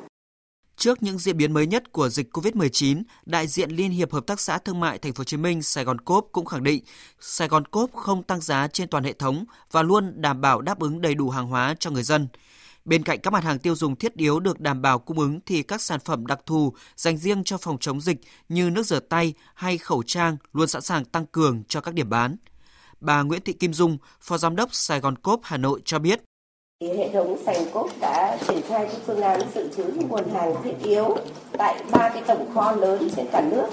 Trước 0.77 1.03
những 1.03 1.17
diễn 1.17 1.37
biến 1.37 1.53
mới 1.53 1.67
nhất 1.67 1.91
của 1.91 2.09
dịch 2.09 2.37
COVID-19, 2.37 3.03
đại 3.25 3.47
diện 3.47 3.71
Liên 3.71 3.91
hiệp 3.91 4.11
Hợp 4.11 4.27
tác 4.27 4.39
xã 4.39 4.57
Thương 4.57 4.79
mại 4.79 4.97
Thành 4.97 5.13
phố 5.13 5.21
Hồ 5.21 5.23
Chí 5.23 5.37
Minh 5.37 5.61
Sài 5.61 5.83
Gòn 5.83 6.01
Cốp 6.01 6.27
cũng 6.31 6.45
khẳng 6.45 6.63
định 6.63 6.83
Sài 7.19 7.47
Gòn 7.47 7.65
Cốp 7.65 7.93
không 7.93 8.23
tăng 8.23 8.41
giá 8.41 8.67
trên 8.67 8.89
toàn 8.89 9.03
hệ 9.03 9.13
thống 9.13 9.45
và 9.71 9.83
luôn 9.83 10.21
đảm 10.21 10.41
bảo 10.41 10.61
đáp 10.61 10.79
ứng 10.79 11.01
đầy 11.01 11.15
đủ 11.15 11.29
hàng 11.29 11.47
hóa 11.47 11.75
cho 11.79 11.91
người 11.91 12.03
dân. 12.03 12.27
Bên 12.85 13.03
cạnh 13.03 13.19
các 13.19 13.33
mặt 13.33 13.43
hàng 13.43 13.59
tiêu 13.59 13.75
dùng 13.75 13.95
thiết 13.95 14.13
yếu 14.13 14.39
được 14.39 14.59
đảm 14.59 14.81
bảo 14.81 14.99
cung 14.99 15.19
ứng 15.19 15.39
thì 15.45 15.63
các 15.63 15.81
sản 15.81 15.99
phẩm 16.05 16.27
đặc 16.27 16.39
thù 16.45 16.73
dành 16.95 17.17
riêng 17.17 17.43
cho 17.43 17.57
phòng 17.57 17.77
chống 17.79 18.01
dịch 18.01 18.17
như 18.49 18.69
nước 18.69 18.85
rửa 18.85 18.99
tay 18.99 19.33
hay 19.55 19.77
khẩu 19.77 20.03
trang 20.03 20.37
luôn 20.53 20.67
sẵn 20.67 20.81
sàng 20.81 21.05
tăng 21.05 21.25
cường 21.25 21.63
cho 21.67 21.81
các 21.81 21.93
điểm 21.93 22.09
bán. 22.09 22.35
Bà 22.99 23.21
Nguyễn 23.21 23.41
Thị 23.41 23.53
Kim 23.53 23.73
Dung, 23.73 23.97
Phó 24.21 24.37
Giám 24.37 24.55
đốc 24.55 24.73
Sài 24.73 24.99
Gòn 24.99 25.17
Cốp 25.17 25.39
Hà 25.43 25.57
Nội 25.57 25.81
cho 25.85 25.99
biết. 25.99 26.21
Hệ 26.89 27.09
thống 27.09 27.37
Sành 27.45 27.65
cốt 27.73 27.87
đã 28.01 28.37
triển 28.47 28.61
khai 28.67 28.85
các 28.85 28.97
phương 29.05 29.21
án 29.21 29.41
dự 29.55 29.69
trữ 29.77 29.83
nguồn 29.83 30.29
hàng 30.33 30.55
thiết 30.63 30.73
yếu 30.83 31.15
tại 31.57 31.75
ba 31.91 32.09
cái 32.09 32.23
tổng 32.27 32.45
kho 32.53 32.71
lớn 32.71 33.09
trên 33.15 33.25
cả 33.31 33.41
nước 33.51 33.67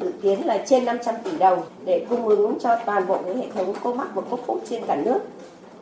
dự 0.00 0.12
kiến 0.22 0.46
là 0.46 0.64
trên 0.66 0.84
500 0.84 1.14
tỷ 1.24 1.30
đồng 1.38 1.62
để 1.84 2.06
cung 2.10 2.28
ứng 2.28 2.58
cho 2.60 2.76
toàn 2.86 3.06
bộ 3.06 3.18
cái 3.26 3.36
hệ 3.36 3.46
thống 3.54 3.74
Comac 3.82 4.14
và 4.14 4.22
Cofood 4.30 4.58
trên 4.70 4.82
cả 4.86 4.96
nước 4.96 5.18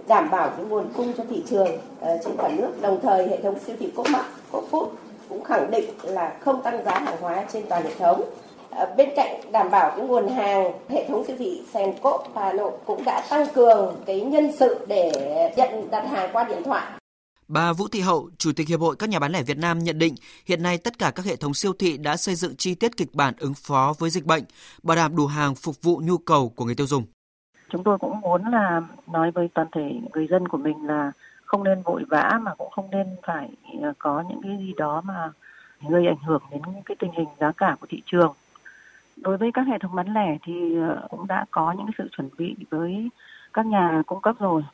đảm 0.09 0.31
bảo 0.31 0.51
cái 0.57 0.67
nguồn 0.67 0.85
cung 0.97 1.13
cho 1.17 1.25
thị 1.31 1.43
trường 1.51 1.69
uh, 1.75 2.21
trên 2.25 2.37
cả 2.39 2.49
nước. 2.49 2.69
Đồng 2.81 3.01
thời 3.01 3.29
hệ 3.29 3.43
thống 3.43 3.55
siêu 3.67 3.77
thị 3.81 3.93
Comac 3.97 4.25
Cofood 4.53 4.87
cũng 5.29 5.45
khẳng 5.45 5.71
định 5.71 5.91
là 6.03 6.37
không 6.41 6.63
tăng 6.63 6.85
giá 6.85 6.99
hàng 6.99 7.17
hóa 7.21 7.45
trên 7.53 7.67
toàn 7.69 7.85
hệ 7.85 7.95
thống 7.99 8.23
bên 8.97 9.09
cạnh 9.17 9.53
đảm 9.53 9.71
bảo 9.71 9.95
cái 9.97 10.07
nguồn 10.07 10.29
hàng 10.29 10.73
hệ 10.89 11.09
thống 11.09 11.25
siêu 11.27 11.37
thị 11.39 11.63
Sencop 11.73 12.21
Hà 12.35 12.53
Nội 12.53 12.73
cũng 12.87 13.05
đã 13.05 13.27
tăng 13.31 13.47
cường 13.55 13.97
cái 14.07 14.21
nhân 14.21 14.53
sự 14.59 14.87
để 14.89 15.13
nhận 15.57 15.91
đặt 15.91 16.07
hàng 16.11 16.31
qua 16.33 16.45
điện 16.45 16.63
thoại 16.65 16.87
Bà 17.49 17.73
Vũ 17.73 17.89
Thị 17.89 18.01
Hậu, 18.01 18.31
Chủ 18.39 18.53
tịch 18.57 18.69
Hiệp 18.69 18.81
hội 18.81 18.97
các 18.99 19.09
nhà 19.09 19.19
bán 19.19 19.33
lẻ 19.33 19.43
Việt 19.43 19.59
Nam 19.59 19.79
nhận 19.79 19.99
định 19.99 20.15
hiện 20.47 20.63
nay 20.63 20.79
tất 20.79 20.99
cả 20.99 21.13
các 21.15 21.27
hệ 21.27 21.37
thống 21.37 21.55
siêu 21.55 21.73
thị 21.79 21.97
đã 21.97 22.17
xây 22.17 22.35
dựng 22.35 22.57
chi 22.57 22.75
tiết 22.75 22.97
kịch 22.97 23.09
bản 23.15 23.35
ứng 23.39 23.55
phó 23.55 23.95
với 23.99 24.11
dịch 24.11 24.27
bệnh, 24.27 24.45
bảo 24.83 24.97
đảm 24.97 25.17
đủ 25.17 25.27
hàng 25.27 25.55
phục 25.55 25.83
vụ 25.83 26.01
nhu 26.05 26.19
cầu 26.19 26.53
của 26.57 26.65
người 26.65 26.75
tiêu 26.75 26.87
dùng. 26.87 27.05
Chúng 27.71 27.85
tôi 27.85 27.99
cũng 27.99 28.21
muốn 28.21 28.43
là 28.53 28.83
nói 29.07 29.31
với 29.31 29.49
toàn 29.55 29.67
thể 29.73 30.01
người 30.15 30.27
dân 30.31 30.49
của 30.49 30.59
mình 30.59 30.87
là 30.87 31.13
không 31.45 31.65
nên 31.65 31.83
vội 31.83 32.05
vã 32.11 32.39
mà 32.43 32.55
cũng 32.59 32.71
không 32.71 32.91
nên 32.91 33.07
phải 33.27 33.49
ờ, 33.83 33.93
có 33.99 34.25
những 34.29 34.41
cái 34.43 34.57
gì 34.59 34.73
đó 34.77 35.01
mà 35.05 35.33
gây 35.89 36.07
ảnh 36.07 36.23
hưởng 36.27 36.43
đến 36.51 36.63
cái 36.85 36.97
tình 36.99 37.11
hình 37.13 37.29
giá 37.41 37.53
cả 37.57 37.77
của 37.81 37.87
thị 37.91 38.03
trường. 38.07 38.33
Đối 39.21 39.37
với 39.37 39.51
các 39.55 39.67
hệ 39.67 39.79
thống 39.79 39.95
bán 39.95 40.15
lẻ 40.15 40.39
thì 40.43 40.77
ờ, 40.77 41.07
cũng 41.11 41.27
đã 41.27 41.45
có 41.51 41.73
những 41.73 41.87
sự 41.99 42.09
chuẩn 42.17 42.29
bị 42.39 42.57
với 42.71 43.11
các 43.53 43.67
nhà 43.67 44.03
cung 44.07 44.21
cấp 44.21 44.37
rồi. 44.39 44.65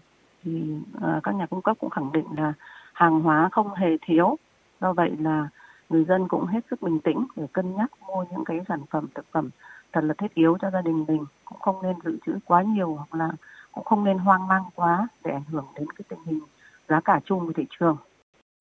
Thì 0.43 0.79
ờ, 1.01 1.21
các 1.23 1.35
nhà 1.35 1.47
cung 1.47 1.63
cấp 1.63 1.77
cũng 1.81 1.91
khẳng 1.91 2.13
định 2.13 2.27
là 2.37 2.53
hàng 2.93 3.21
hóa 3.21 3.49
không 3.53 3.75
hề 3.75 3.97
thiếu. 4.03 4.37
Do 4.81 4.93
vậy 4.93 5.17
là 5.19 5.49
người 5.89 6.05
dân 6.05 6.29
cũng 6.29 6.47
hết 6.47 6.61
sức 6.71 6.83
bình 6.83 7.01
tĩnh 7.01 7.27
để 7.37 7.47
cân 7.53 7.77
nhắc 7.77 7.91
mua 8.07 8.25
những 8.31 8.45
cái 8.45 8.61
sản 8.69 8.81
phẩm, 8.91 9.07
thực 9.15 9.27
phẩm 9.33 9.51
thật 9.93 10.05
là 10.05 10.15
thiết 10.19 10.35
yếu 10.35 10.57
cho 10.61 10.71
gia 10.71 10.83
đình 10.83 11.05
mình. 11.09 11.25
Cũng 11.45 11.61
không 11.61 11.83
nên 11.83 11.97
dự 12.05 12.19
trữ 12.27 12.39
quá 12.45 12.63
nhiều 12.63 12.95
hoặc 12.95 13.15
là 13.15 13.29
cũng 13.73 13.85
không 13.85 14.05
nên 14.05 14.19
hoang 14.19 14.49
mang 14.49 14.63
quá 14.75 15.09
để 15.25 15.31
ảnh 15.31 15.45
hưởng 15.51 15.67
đến 15.75 15.91
cái 15.91 16.05
tình 16.09 16.19
hình 16.27 16.41
giá 16.89 17.01
cả 17.01 17.21
chung 17.25 17.47
của 17.47 17.53
thị 17.53 17.67
trường. 17.79 17.97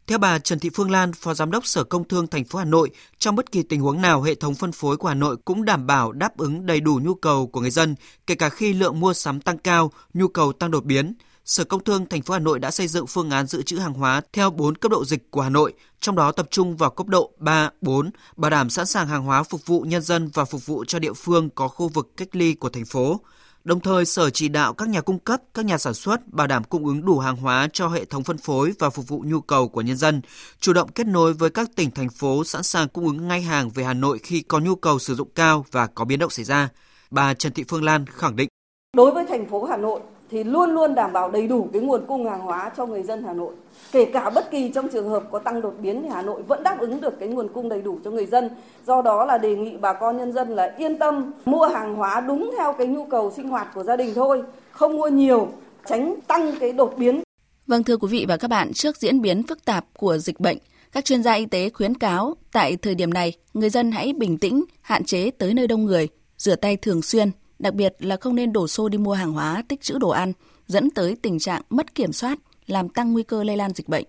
Theo 0.07 0.17
bà 0.17 0.39
Trần 0.39 0.60
Thị 0.60 0.69
Phương 0.74 0.91
Lan, 0.91 1.13
Phó 1.13 1.33
Giám 1.33 1.51
đốc 1.51 1.65
Sở 1.65 1.83
Công 1.83 2.07
Thương 2.07 2.27
thành 2.27 2.45
phố 2.45 2.60
Hà 2.60 2.65
Nội, 2.65 2.89
trong 3.19 3.36
bất 3.36 3.51
kỳ 3.51 3.63
tình 3.63 3.81
huống 3.81 4.01
nào, 4.01 4.22
hệ 4.22 4.36
thống 4.36 4.55
phân 4.55 4.72
phối 4.72 4.98
của 4.98 5.07
Hà 5.07 5.13
Nội 5.13 5.38
cũng 5.45 5.65
đảm 5.65 5.88
bảo 5.88 6.12
đáp 6.12 6.38
ứng 6.38 6.65
đầy 6.65 6.79
đủ 6.79 7.00
nhu 7.03 7.13
cầu 7.13 7.48
của 7.48 7.62
người 7.62 7.69
dân, 7.69 7.95
kể 8.27 8.36
cả 8.36 8.50
khi 8.50 8.74
lượng 8.74 9.00
mua 9.00 9.13
sắm 9.13 9.41
tăng 9.41 9.57
cao, 9.57 9.91
nhu 10.13 10.27
cầu 10.27 10.53
tăng 10.53 10.72
đột 10.72 10.86
biến. 10.86 11.13
Sở 11.45 11.63
Công 11.63 11.83
Thương 11.83 12.05
thành 12.05 12.22
phố 12.22 12.33
Hà 12.33 12.39
Nội 12.39 12.60
đã 12.60 12.72
xây 12.72 12.88
dựng 12.88 13.07
phương 13.07 13.29
án 13.29 13.48
dự 13.48 13.62
trữ 13.62 13.77
hàng 13.77 13.93
hóa 13.93 14.22
theo 14.33 14.50
4 14.50 14.75
cấp 14.75 14.91
độ 14.91 15.05
dịch 15.05 15.31
của 15.31 15.41
Hà 15.41 15.50
Nội, 15.50 15.74
trong 16.00 16.15
đó 16.15 16.31
tập 16.31 16.48
trung 16.51 16.77
vào 16.77 16.89
cấp 16.89 17.07
độ 17.07 17.31
3, 17.38 17.69
4, 17.81 18.10
bảo 18.36 18.51
đảm 18.51 18.69
sẵn 18.69 18.86
sàng 18.86 19.07
hàng 19.07 19.24
hóa 19.24 19.43
phục 19.43 19.65
vụ 19.65 19.81
nhân 19.81 20.01
dân 20.01 20.29
và 20.33 20.45
phục 20.45 20.65
vụ 20.65 20.86
cho 20.88 21.00
địa 21.00 21.13
phương 21.13 21.50
có 21.50 21.67
khu 21.67 21.88
vực 21.88 22.12
cách 22.17 22.36
ly 22.36 22.53
của 22.53 22.69
thành 22.69 22.86
phố. 22.86 23.19
Đồng 23.63 23.79
thời, 23.79 24.05
Sở 24.05 24.29
chỉ 24.29 24.50
đạo 24.50 24.74
các 24.74 24.89
nhà 24.89 25.01
cung 25.01 25.20
cấp, 25.20 25.41
các 25.53 25.65
nhà 25.65 25.77
sản 25.77 25.93
xuất 25.93 26.27
bảo 26.27 26.48
đảm 26.48 26.63
cung 26.63 26.86
ứng 26.86 27.05
đủ 27.05 27.20
hàng 27.20 27.36
hóa 27.36 27.67
cho 27.74 27.88
hệ 27.88 28.05
thống 28.05 28.24
phân 28.24 28.38
phối 28.38 28.74
và 28.79 28.89
phục 28.89 29.08
vụ 29.08 29.24
nhu 29.27 29.41
cầu 29.41 29.67
của 29.67 29.82
nhân 29.82 29.98
dân, 29.98 30.22
chủ 30.60 30.74
động 30.74 30.91
kết 30.91 31.08
nối 31.08 31.34
với 31.34 31.50
các 31.50 31.70
tỉnh 31.75 31.91
thành 31.91 32.10
phố 32.10 32.43
sẵn 32.43 32.63
sàng 32.63 32.88
cung 32.88 33.05
ứng 33.05 33.27
ngay 33.27 33.41
hàng 33.41 33.70
về 33.70 33.84
Hà 33.84 33.93
Nội 33.93 34.20
khi 34.24 34.41
có 34.41 34.60
nhu 34.60 34.75
cầu 34.75 35.00
sử 35.00 35.15
dụng 35.15 35.27
cao 35.36 35.65
và 35.72 35.88
có 35.88 36.05
biến 36.05 36.20
động 36.20 36.29
xảy 36.29 36.46
ra. 36.46 36.70
Bà 37.12 37.34
Trần 37.34 37.53
Thị 37.53 37.63
Phương 37.67 37.84
Lan 37.84 38.05
khẳng 38.05 38.36
định 38.36 38.50
Đối 38.98 39.12
với 39.12 39.25
thành 39.25 39.50
phố 39.50 39.63
Hà 39.63 39.77
Nội, 39.77 40.00
thì 40.32 40.43
luôn 40.43 40.70
luôn 40.70 40.96
đảm 40.96 41.13
bảo 41.13 41.32
đầy 41.32 41.48
đủ 41.48 41.70
cái 41.74 41.82
nguồn 41.82 42.05
cung 42.08 42.29
hàng 42.29 42.41
hóa 42.41 42.72
cho 42.77 42.86
người 42.86 43.03
dân 43.03 43.24
Hà 43.24 43.34
Nội. 43.34 43.53
Kể 43.91 44.05
cả 44.05 44.29
bất 44.29 44.51
kỳ 44.51 44.69
trong 44.69 44.89
trường 44.89 45.09
hợp 45.09 45.23
có 45.31 45.39
tăng 45.39 45.61
đột 45.61 45.75
biến 45.81 46.01
thì 46.03 46.09
Hà 46.09 46.21
Nội 46.21 46.41
vẫn 46.41 46.63
đáp 46.63 46.79
ứng 46.79 47.01
được 47.01 47.19
cái 47.19 47.29
nguồn 47.29 47.47
cung 47.53 47.69
đầy 47.69 47.81
đủ 47.81 47.99
cho 48.03 48.12
người 48.12 48.25
dân. 48.25 48.49
Do 48.88 49.01
đó 49.01 49.25
là 49.25 49.38
đề 49.38 49.55
nghị 49.55 49.77
bà 49.77 49.93
con 49.93 50.17
nhân 50.17 50.33
dân 50.33 50.49
là 50.49 50.75
yên 50.77 50.97
tâm 50.97 51.31
mua 51.45 51.65
hàng 51.65 51.95
hóa 51.95 52.21
đúng 52.21 52.51
theo 52.57 52.73
cái 52.73 52.88
nhu 52.88 53.05
cầu 53.05 53.33
sinh 53.36 53.49
hoạt 53.49 53.67
của 53.75 53.83
gia 53.83 53.95
đình 53.95 54.13
thôi, 54.15 54.43
không 54.71 54.97
mua 54.97 55.07
nhiều, 55.07 55.47
tránh 55.86 56.15
tăng 56.27 56.51
cái 56.59 56.71
đột 56.71 56.93
biến. 56.97 57.21
Vâng 57.67 57.83
thưa 57.83 57.97
quý 57.97 58.07
vị 58.12 58.25
và 58.27 58.38
các 58.38 58.47
bạn, 58.47 58.73
trước 58.73 58.97
diễn 58.97 59.21
biến 59.21 59.43
phức 59.43 59.65
tạp 59.65 59.86
của 59.97 60.17
dịch 60.17 60.39
bệnh, 60.39 60.57
các 60.91 61.05
chuyên 61.05 61.23
gia 61.23 61.33
y 61.33 61.45
tế 61.45 61.69
khuyến 61.69 61.95
cáo 61.95 62.36
tại 62.51 62.77
thời 62.77 62.95
điểm 62.95 63.13
này, 63.13 63.33
người 63.53 63.69
dân 63.69 63.91
hãy 63.91 64.13
bình 64.13 64.38
tĩnh, 64.38 64.63
hạn 64.81 65.05
chế 65.05 65.31
tới 65.31 65.53
nơi 65.53 65.67
đông 65.67 65.86
người, 65.86 66.07
rửa 66.38 66.55
tay 66.55 66.77
thường 66.77 67.01
xuyên, 67.01 67.31
đặc 67.59 67.73
biệt 67.73 67.95
là 67.99 68.17
không 68.17 68.36
nên 68.36 68.53
đổ 68.53 68.67
xô 68.67 68.89
đi 68.89 68.97
mua 68.97 69.13
hàng 69.13 69.31
hóa 69.31 69.63
tích 69.67 69.81
trữ 69.81 69.97
đồ 69.97 70.09
ăn, 70.09 70.33
dẫn 70.67 70.89
tới 70.91 71.15
tình 71.21 71.39
trạng 71.39 71.62
mất 71.69 71.95
kiểm 71.95 72.13
soát, 72.13 72.39
làm 72.65 72.89
tăng 72.89 73.13
nguy 73.13 73.23
cơ 73.23 73.43
lây 73.43 73.58
lan 73.58 73.73
dịch 73.73 73.89
bệnh. 73.89 74.06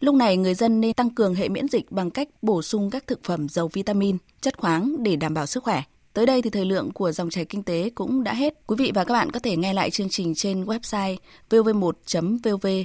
Lúc 0.00 0.14
này 0.14 0.36
người 0.36 0.54
dân 0.54 0.80
nên 0.80 0.92
tăng 0.92 1.10
cường 1.10 1.34
hệ 1.34 1.48
miễn 1.48 1.68
dịch 1.68 1.92
bằng 1.92 2.10
cách 2.10 2.28
bổ 2.42 2.62
sung 2.62 2.90
các 2.90 3.06
thực 3.06 3.24
phẩm 3.24 3.48
giàu 3.48 3.68
vitamin, 3.68 4.16
chất 4.40 4.58
khoáng 4.58 5.02
để 5.02 5.16
đảm 5.16 5.34
bảo 5.34 5.46
sức 5.46 5.64
khỏe. 5.64 5.82
Tới 6.12 6.26
đây 6.26 6.42
thì 6.42 6.50
thời 6.50 6.64
lượng 6.64 6.90
của 6.92 7.12
dòng 7.12 7.30
chảy 7.30 7.44
kinh 7.44 7.62
tế 7.62 7.90
cũng 7.94 8.24
đã 8.24 8.34
hết. 8.34 8.54
Quý 8.66 8.76
vị 8.78 8.92
và 8.94 9.04
các 9.04 9.14
bạn 9.14 9.30
có 9.30 9.40
thể 9.40 9.56
nghe 9.56 9.72
lại 9.72 9.90
chương 9.90 10.08
trình 10.08 10.34
trên 10.34 10.64
website 10.64 11.16
vv1.vv.vn. 11.50 12.84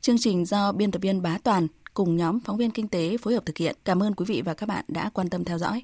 Chương 0.00 0.18
trình 0.18 0.44
do 0.44 0.72
biên 0.72 0.90
tập 0.90 1.02
viên 1.02 1.22
Bá 1.22 1.38
Toàn 1.44 1.66
cùng 1.94 2.16
nhóm 2.16 2.40
phóng 2.40 2.56
viên 2.56 2.70
kinh 2.70 2.88
tế 2.88 3.16
phối 3.16 3.34
hợp 3.34 3.46
thực 3.46 3.56
hiện. 3.56 3.76
Cảm 3.84 4.02
ơn 4.02 4.14
quý 4.14 4.24
vị 4.28 4.42
và 4.44 4.54
các 4.54 4.68
bạn 4.68 4.84
đã 4.88 5.10
quan 5.14 5.28
tâm 5.28 5.44
theo 5.44 5.58
dõi. 5.58 5.82